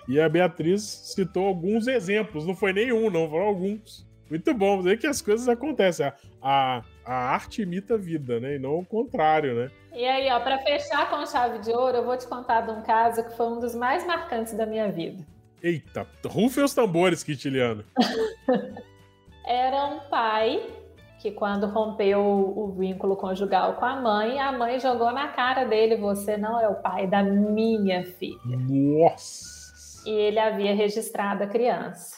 [0.09, 4.03] E a Beatriz citou alguns exemplos, não foi nenhum, não, foram alguns.
[4.27, 6.07] Muito bom, ver que as coisas acontecem.
[6.07, 8.55] A, a, a, arte imita a vida, né?
[8.55, 9.71] E não o contrário, né?
[9.93, 12.81] E aí, ó, para fechar com chave de ouro, eu vou te contar de um
[12.81, 15.23] caso que foi um dos mais marcantes da minha vida.
[15.61, 17.85] Eita, rufem os tambores, Quintiliano.
[19.45, 20.76] Era um pai
[21.19, 25.97] que quando rompeu o vínculo conjugal com a mãe, a mãe jogou na cara dele:
[25.97, 28.37] Você não é o pai da minha filha.
[28.45, 30.03] Nossa!
[30.05, 32.17] E ele havia registrado a criança.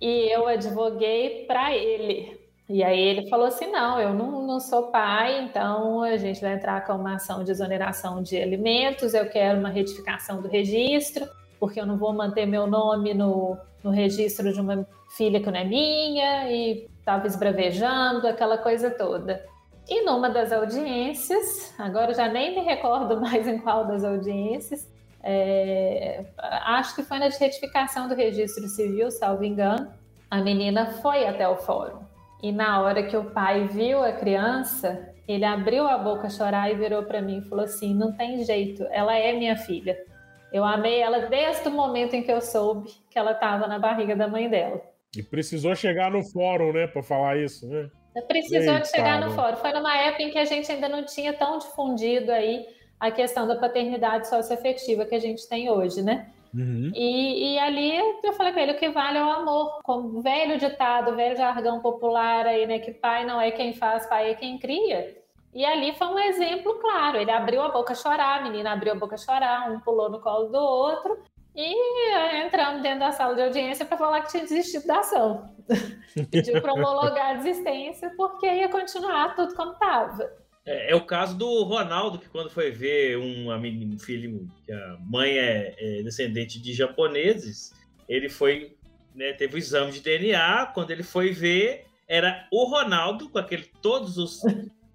[0.00, 2.40] E eu advoguei para ele.
[2.68, 6.54] E aí ele falou assim: Não, eu não, não sou pai, então a gente vai
[6.54, 9.14] entrar com uma ação de exoneração de alimentos.
[9.14, 11.28] Eu quero uma retificação do registro
[11.64, 15.58] porque eu não vou manter meu nome no, no registro de uma filha que não
[15.58, 19.44] é minha, e estava esbravejando, aquela coisa toda.
[19.86, 24.90] E numa das audiências, agora já nem me recordo mais em qual das audiências,
[25.22, 29.92] é, acho que foi na de retificação do registro civil, salvo engano,
[30.30, 32.00] a menina foi até o fórum.
[32.42, 36.70] E na hora que o pai viu a criança, ele abriu a boca a chorar
[36.70, 39.96] e virou para mim e falou assim: Não tem jeito, ela é minha filha.
[40.52, 44.14] Eu amei ela desde o momento em que eu soube que ela estava na barriga
[44.14, 44.93] da mãe dela.
[45.16, 47.88] E precisou chegar no fórum, né, para falar isso, né?
[48.28, 49.56] Precisou Eita, chegar no fórum.
[49.56, 52.64] Foi numa época em que a gente ainda não tinha tão difundido aí
[53.00, 56.30] a questão da paternidade socioafetiva que a gente tem hoje, né?
[56.54, 56.92] Uhum.
[56.94, 59.80] E, e, ali eu falei com ele, o que vale é o amor.
[59.82, 62.78] Como velho ditado, velho jargão popular aí, né?
[62.78, 65.16] Que pai não é quem faz, pai é quem cria.
[65.52, 67.18] E ali foi um exemplo claro.
[67.18, 70.08] Ele abriu a boca a chorar, a menina abriu a boca a chorar, um pulou
[70.08, 71.18] no colo do outro.
[71.54, 75.54] E eh, entramos dentro da sala de audiência para falar que tinha desistido da ação.
[76.30, 80.30] Pediu para homologar a desistência, porque ia continuar tudo como estava.
[80.66, 84.96] É, é, o caso do Ronaldo, que quando foi ver um, um filho, que a
[85.00, 87.72] mãe é, é, descendente de japoneses,
[88.08, 88.76] ele foi,
[89.14, 93.70] né, teve o exame de DNA, quando ele foi ver, era o Ronaldo, com aquele,
[93.80, 94.42] todos os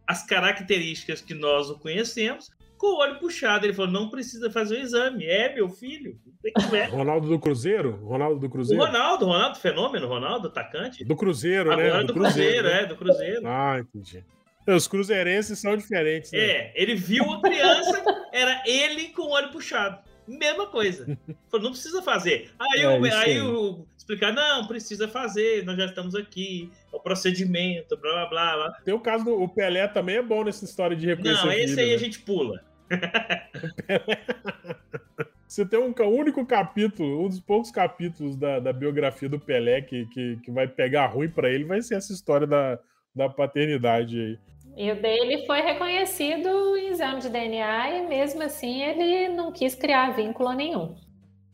[0.09, 2.49] as características que nós o conhecemos,
[2.79, 3.65] com o olho puxado.
[3.65, 5.25] Ele falou: não precisa fazer o exame.
[5.25, 6.17] É, meu filho.
[6.89, 7.97] Ronaldo do Cruzeiro?
[8.03, 8.81] Ronaldo do Cruzeiro?
[8.81, 11.03] O Ronaldo, Ronaldo Fenômeno, Ronaldo, atacante.
[11.03, 11.89] Do Cruzeiro, Agora né?
[11.89, 13.41] Agora do, do Cruzeiro, Cruzeiro, é, do Cruzeiro.
[13.45, 14.25] Ah, entendi.
[14.65, 16.31] Os cruzeirenses são diferentes.
[16.31, 16.39] Né?
[16.39, 19.97] É, ele viu a criança, era ele com o olho puxado.
[20.27, 21.17] Mesma coisa.
[21.49, 22.51] Falou, não precisa fazer.
[22.59, 26.99] Aí, é, eu, aí o explicar, não, precisa fazer, nós já estamos aqui, é o
[26.99, 28.55] procedimento, blá blá blá.
[28.55, 28.81] blá.
[28.83, 31.45] Tem o caso do o Pelé também é bom nessa história de reconhecer.
[31.45, 31.95] Não, esse aí né?
[31.95, 32.63] a gente pula.
[35.47, 40.05] Você tem um único capítulo, um dos poucos capítulos da, da biografia do Pelé que,
[40.05, 42.77] que, que vai pegar ruim para ele, vai ser essa história da,
[43.15, 44.37] da paternidade aí.
[44.77, 49.73] E o dele foi reconhecido em exame de DNA e mesmo assim ele não quis
[49.73, 50.95] criar vínculo nenhum.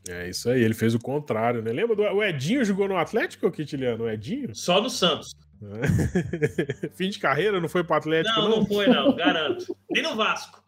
[0.08, 1.72] É isso aí, ele fez o contrário, né?
[1.72, 4.04] Lembra do o Edinho jogou no Atlético, Quitiliano?
[4.04, 4.54] O Edinho?
[4.54, 5.34] Só no Santos.
[6.94, 8.40] Fim de carreira, não foi pro Atlético?
[8.40, 9.76] Não, não, não foi, não, garanto.
[9.90, 10.64] Nem no Vasco.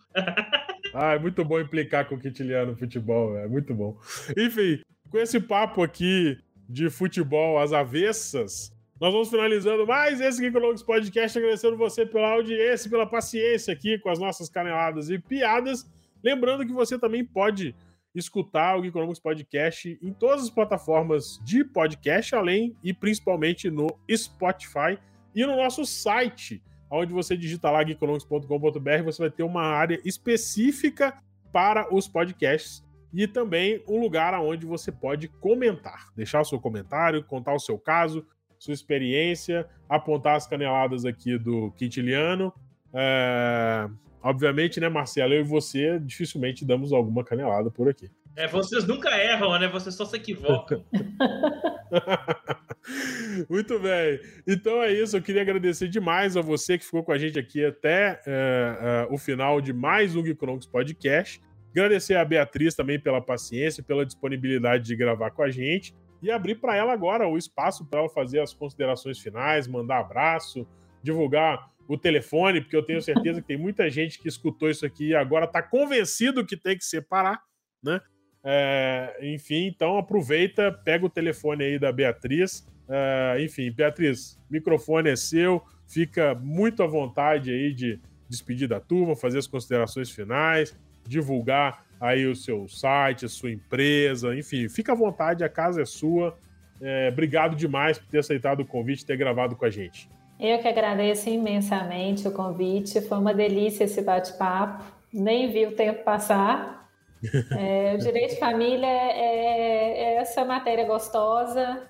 [0.93, 3.97] Ah, é muito bom implicar com o Quitiliano no futebol, é muito bom.
[4.37, 6.37] Enfim, com esse papo aqui
[6.67, 12.89] de futebol às avessas, nós vamos finalizando mais esse Geekonomics Podcast, agradecendo você pela audiência,
[12.89, 15.87] pela paciência aqui com as nossas caneladas e piadas.
[16.23, 17.75] Lembrando que você também pode
[18.15, 24.97] escutar o Geekonomics Podcast em todas as plataformas de podcast, além e principalmente no Spotify
[25.35, 31.13] e no nosso site, onde você digita lá geekonomics.com.br, você vai ter uma área específica
[31.51, 37.23] para os podcasts e também um lugar onde você pode comentar, deixar o seu comentário,
[37.23, 38.25] contar o seu caso,
[38.59, 42.53] sua experiência, apontar as caneladas aqui do Quintiliano.
[42.93, 43.89] É...
[44.21, 48.09] Obviamente, né, Marcelo, eu e você dificilmente damos alguma canelada por aqui.
[48.35, 49.67] É, vocês nunca erram, né?
[49.67, 50.83] Vocês só se equivocam.
[53.49, 54.19] Muito bem.
[54.47, 55.17] Então é isso.
[55.17, 59.07] Eu queria agradecer demais a você que ficou com a gente aqui até é, é,
[59.13, 61.41] o final de mais um Geekonomics Podcast.
[61.71, 66.55] Agradecer a Beatriz também pela paciência, pela disponibilidade de gravar com a gente e abrir
[66.55, 70.67] para ela agora o espaço para ela fazer as considerações finais, mandar abraço,
[71.03, 75.09] divulgar o telefone, porque eu tenho certeza que tem muita gente que escutou isso aqui
[75.09, 77.41] e agora está convencido que tem que separar,
[77.83, 78.01] né?
[78.43, 82.65] É, enfim, então aproveita, pega o telefone aí da Beatriz.
[82.89, 89.15] É, enfim, Beatriz, microfone é seu, fica muito à vontade aí de despedir da turma,
[89.15, 90.75] fazer as considerações finais,
[91.05, 95.85] divulgar aí o seu site, a sua empresa, enfim, fica à vontade, a casa é
[95.85, 96.37] sua.
[96.79, 100.09] É, obrigado demais por ter aceitado o convite e ter gravado com a gente.
[100.39, 106.03] Eu que agradeço imensamente o convite, foi uma delícia esse bate-papo, nem vi o tempo
[106.03, 106.77] passar.
[107.57, 111.81] É, o direito de família é, é essa matéria gostosa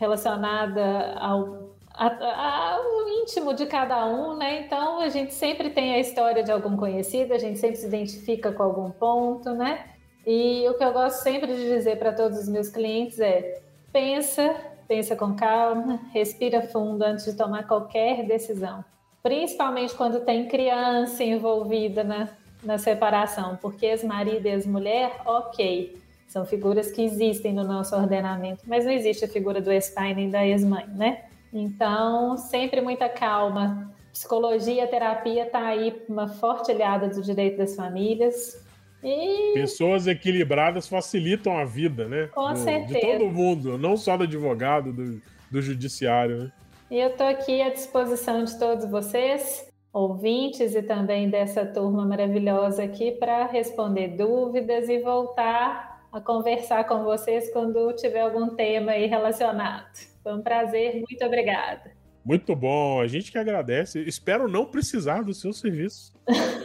[0.00, 4.62] relacionada ao ao íntimo de cada um, né?
[4.62, 8.50] Então a gente sempre tem a história de algum conhecido, a gente sempre se identifica
[8.52, 9.84] com algum ponto, né?
[10.26, 13.60] E o que eu gosto sempre de dizer para todos os meus clientes é:
[13.92, 14.54] pensa,
[14.88, 18.82] pensa com calma, respira fundo antes de tomar qualquer decisão.
[19.22, 22.28] Principalmente quando tem criança envolvida na,
[22.62, 26.00] na separação, porque ex-marido e ex-mulher, ok,
[26.30, 30.30] são figuras que existem no nosso ordenamento, mas não existe a figura do ex-pai nem
[30.30, 31.24] da ex-mãe, né?
[31.52, 33.92] Então, sempre muita calma.
[34.12, 38.64] Psicologia, terapia está aí uma forte aliada do direito das famílias.
[39.02, 39.54] E...
[39.54, 42.28] Pessoas equilibradas facilitam a vida, né?
[42.28, 42.94] Com do, certeza.
[42.94, 45.20] De todo mundo, não só do advogado, do,
[45.50, 46.52] do judiciário, né?
[46.88, 52.84] E eu estou aqui à disposição de todos vocês, ouvintes e também dessa turma maravilhosa
[52.84, 59.06] aqui, para responder dúvidas e voltar a conversar com vocês quando tiver algum tema aí
[59.06, 59.90] relacionado.
[60.22, 61.92] Foi um prazer, muito obrigada.
[62.24, 64.00] Muito bom, a gente que agradece.
[64.00, 66.12] Espero não precisar do seu serviço,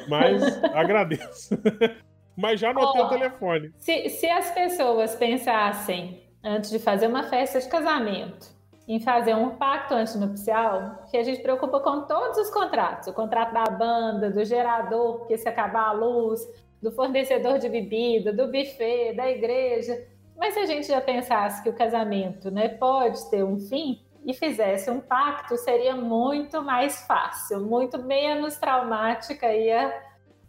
[0.10, 0.42] mas
[0.76, 1.58] agradeço.
[2.36, 3.72] mas já anotei oh, o telefone.
[3.78, 8.54] Se, se as pessoas pensassem, antes de fazer uma festa de casamento,
[8.88, 13.54] em fazer um pacto antinupcial, que a gente preocupa com todos os contratos, o contrato
[13.54, 16.42] da banda, do gerador, porque se acabar a luz,
[16.82, 20.08] do fornecedor de bebida, do buffet, da igreja.
[20.38, 24.34] Mas se a gente já pensasse que o casamento né, pode ter um fim e
[24.34, 29.94] fizesse um pacto, seria muito mais fácil, muito menos traumática ia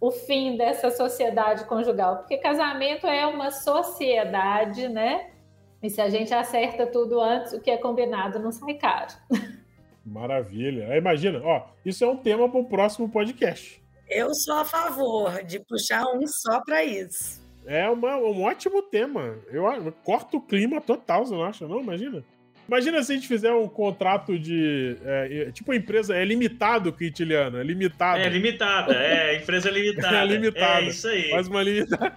[0.01, 5.31] o fim dessa sociedade conjugal, porque casamento é uma sociedade, né?
[5.83, 9.13] E se a gente acerta tudo antes, o que é combinado não sai caro.
[10.05, 10.97] Maravilha.
[10.97, 13.83] Imagina, ó, isso é um tema para o próximo podcast.
[14.09, 17.45] Eu sou a favor de puxar um só para isso.
[17.67, 19.39] É uma, um ótimo tema.
[19.51, 21.67] Eu, eu corto o clima total, você não acha?
[21.67, 22.25] Não, imagina.
[22.69, 24.97] Imagina se a gente fizer um contrato de.
[25.05, 27.59] É, tipo, empresa é limitado, Quintiliano.
[27.59, 28.21] É limitado.
[28.21, 30.17] É limitada, é, empresa limitada.
[30.17, 30.81] é limitada.
[30.81, 31.31] É isso aí.
[31.31, 32.17] Faz uma limitada.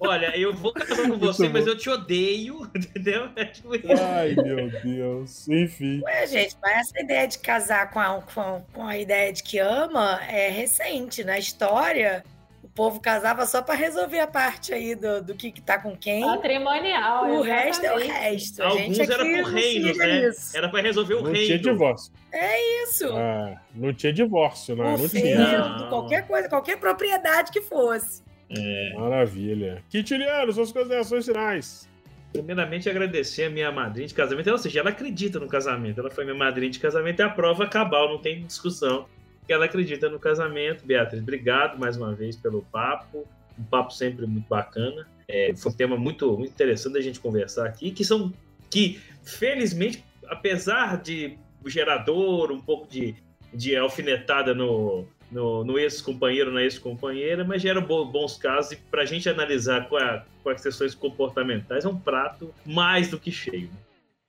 [0.00, 3.28] Olha, eu vou casar com você, mas eu te odeio, entendeu?
[3.36, 5.46] É tipo Ai, meu Deus.
[5.48, 6.00] Enfim.
[6.02, 9.58] Ué, gente, mas essa ideia de casar com a, com, com a ideia de que
[9.58, 11.22] ama é recente.
[11.22, 12.24] Na história,
[12.64, 15.94] o povo casava só para resolver a parte aí do, do que, que tá com
[15.94, 16.24] quem.
[16.24, 17.24] Patrimonial.
[17.24, 17.48] O exatamente.
[17.48, 18.62] resto é o resto.
[18.62, 20.28] Alguns era por reinos, né?
[20.28, 20.56] Isso.
[20.56, 21.38] Era para resolver o não reino.
[21.40, 22.12] Não tinha divórcio.
[22.32, 23.06] É isso.
[23.12, 24.94] Ah, não tinha divórcio, né?
[24.94, 25.86] O não tinha.
[25.90, 28.22] Qualquer coisa, qualquer propriedade que fosse.
[28.50, 28.94] É.
[28.96, 29.82] Maravilha.
[29.88, 31.88] Quintiliano, suas considerações finais.
[32.32, 34.50] Primeiramente, agradecer a minha madrinha de casamento.
[34.50, 36.00] Ou seja, ela acredita no casamento.
[36.00, 37.20] Ela foi minha madrinha de casamento.
[37.20, 39.06] É a prova cabal, não tem discussão.
[39.48, 40.86] Ela acredita no casamento.
[40.86, 43.26] Beatriz, obrigado mais uma vez pelo papo.
[43.58, 45.06] Um papo sempre muito bacana.
[45.26, 47.90] É, foi um tema muito, muito interessante a gente conversar aqui.
[47.90, 48.32] Que são.
[48.70, 51.36] Que, felizmente, apesar de
[51.66, 53.16] gerador, um pouco de,
[53.52, 59.06] de alfinetada no, no, no ex-companheiro, na ex-companheira, mas geram bons casos e para a
[59.06, 63.70] gente analisar com, a, com as questões comportamentais é um prato mais do que cheio.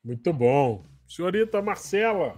[0.03, 0.83] Muito bom.
[1.07, 2.35] Senhorita Marcela.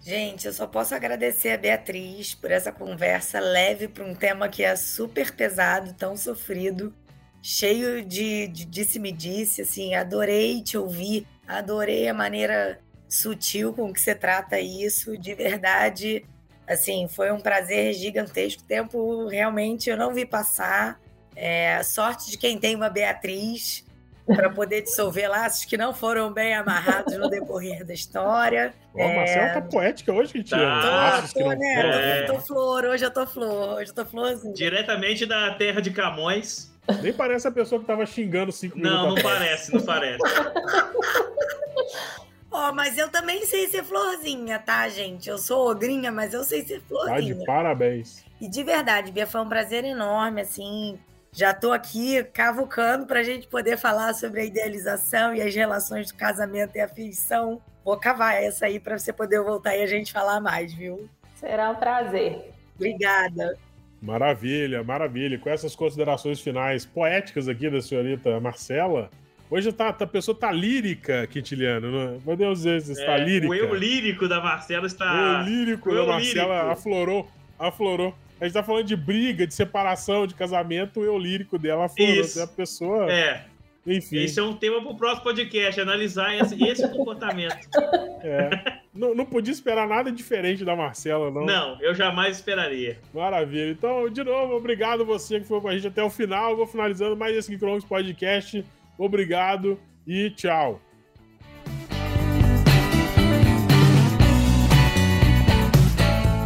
[0.00, 4.62] Gente, eu só posso agradecer a Beatriz por essa conversa leve para um tema que
[4.62, 6.92] é super pesado, tão sofrido,
[7.40, 14.14] cheio de, de disse-me-disse, assim, adorei te ouvir, adorei a maneira sutil com que você
[14.14, 16.24] trata isso, de verdade,
[16.66, 18.62] Assim, foi um prazer gigantesco.
[18.62, 21.00] O tempo realmente eu não vi passar.
[21.34, 23.84] É, sorte de quem tem uma Beatriz
[24.26, 28.72] para poder dissolver laços que não foram bem amarrados no decorrer da história.
[28.94, 29.16] Ó, é...
[29.16, 32.20] Marcelo tá poética hoje, que tinha tá, que não né?
[32.20, 32.26] É.
[32.26, 34.54] Tô, tô flor, hoje eu tô flor, hoje eu tô florzinha.
[34.54, 36.72] Diretamente da terra de Camões.
[37.00, 38.98] Nem parece a pessoa que tava xingando cinco minutos.
[38.98, 40.18] Não, não parece, não parece.
[42.52, 45.28] Ó, oh, mas eu também sei ser florzinha, tá, gente?
[45.28, 47.34] Eu sou ogrinha, mas eu sei ser florzinha.
[47.34, 48.24] Tá de parabéns.
[48.38, 50.98] E de verdade, Bia, foi um prazer enorme, assim.
[51.32, 56.18] Já tô aqui cavucando pra gente poder falar sobre a idealização e as relações do
[56.18, 57.58] casamento e afeição.
[57.82, 61.08] Vou cavar essa aí pra você poder voltar e a gente falar mais, viu?
[61.36, 62.52] Será um prazer.
[62.74, 63.56] Obrigada.
[64.02, 65.38] Maravilha, maravilha.
[65.38, 69.08] Com essas considerações finais poéticas aqui da senhorita Marcela,
[69.52, 71.90] Hoje tá, a pessoa tá lírica, Quintiliano.
[71.90, 72.20] Não?
[72.20, 73.52] Podemos dizer se está é, lírica.
[73.52, 75.12] O eu lírico da Marcela está.
[75.12, 76.72] O eu lírico o eu da Marcela lírico.
[76.72, 77.28] aflorou.
[77.58, 78.14] Aflorou.
[78.40, 82.14] A gente tá falando de briga, de separação, de casamento, o eu lírico dela aflorou.
[82.14, 82.42] Isso.
[82.42, 83.12] A pessoa.
[83.12, 83.44] É.
[83.86, 84.20] Enfim.
[84.22, 87.68] Esse é um tema pro próximo podcast, analisar esse, esse comportamento.
[88.24, 88.78] É.
[88.94, 91.44] Não, não podia esperar nada diferente da Marcela, não.
[91.44, 92.96] Não, eu jamais esperaria.
[93.12, 93.72] Maravilha.
[93.72, 96.52] Então, de novo, obrigado você que foi com a gente até o final.
[96.52, 98.64] Eu vou finalizando mais esse Geekonomics Podcast.
[98.98, 100.80] Obrigado e tchau.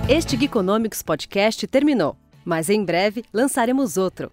[0.09, 4.31] Este Geekonomics Podcast terminou, mas em breve lançaremos outro.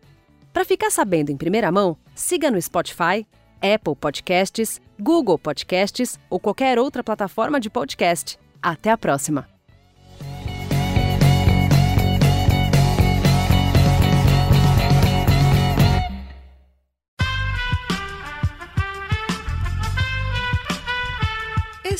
[0.53, 3.25] Para ficar sabendo em primeira mão, siga no Spotify,
[3.59, 8.37] Apple Podcasts, Google Podcasts ou qualquer outra plataforma de podcast.
[8.61, 9.52] Até a próxima!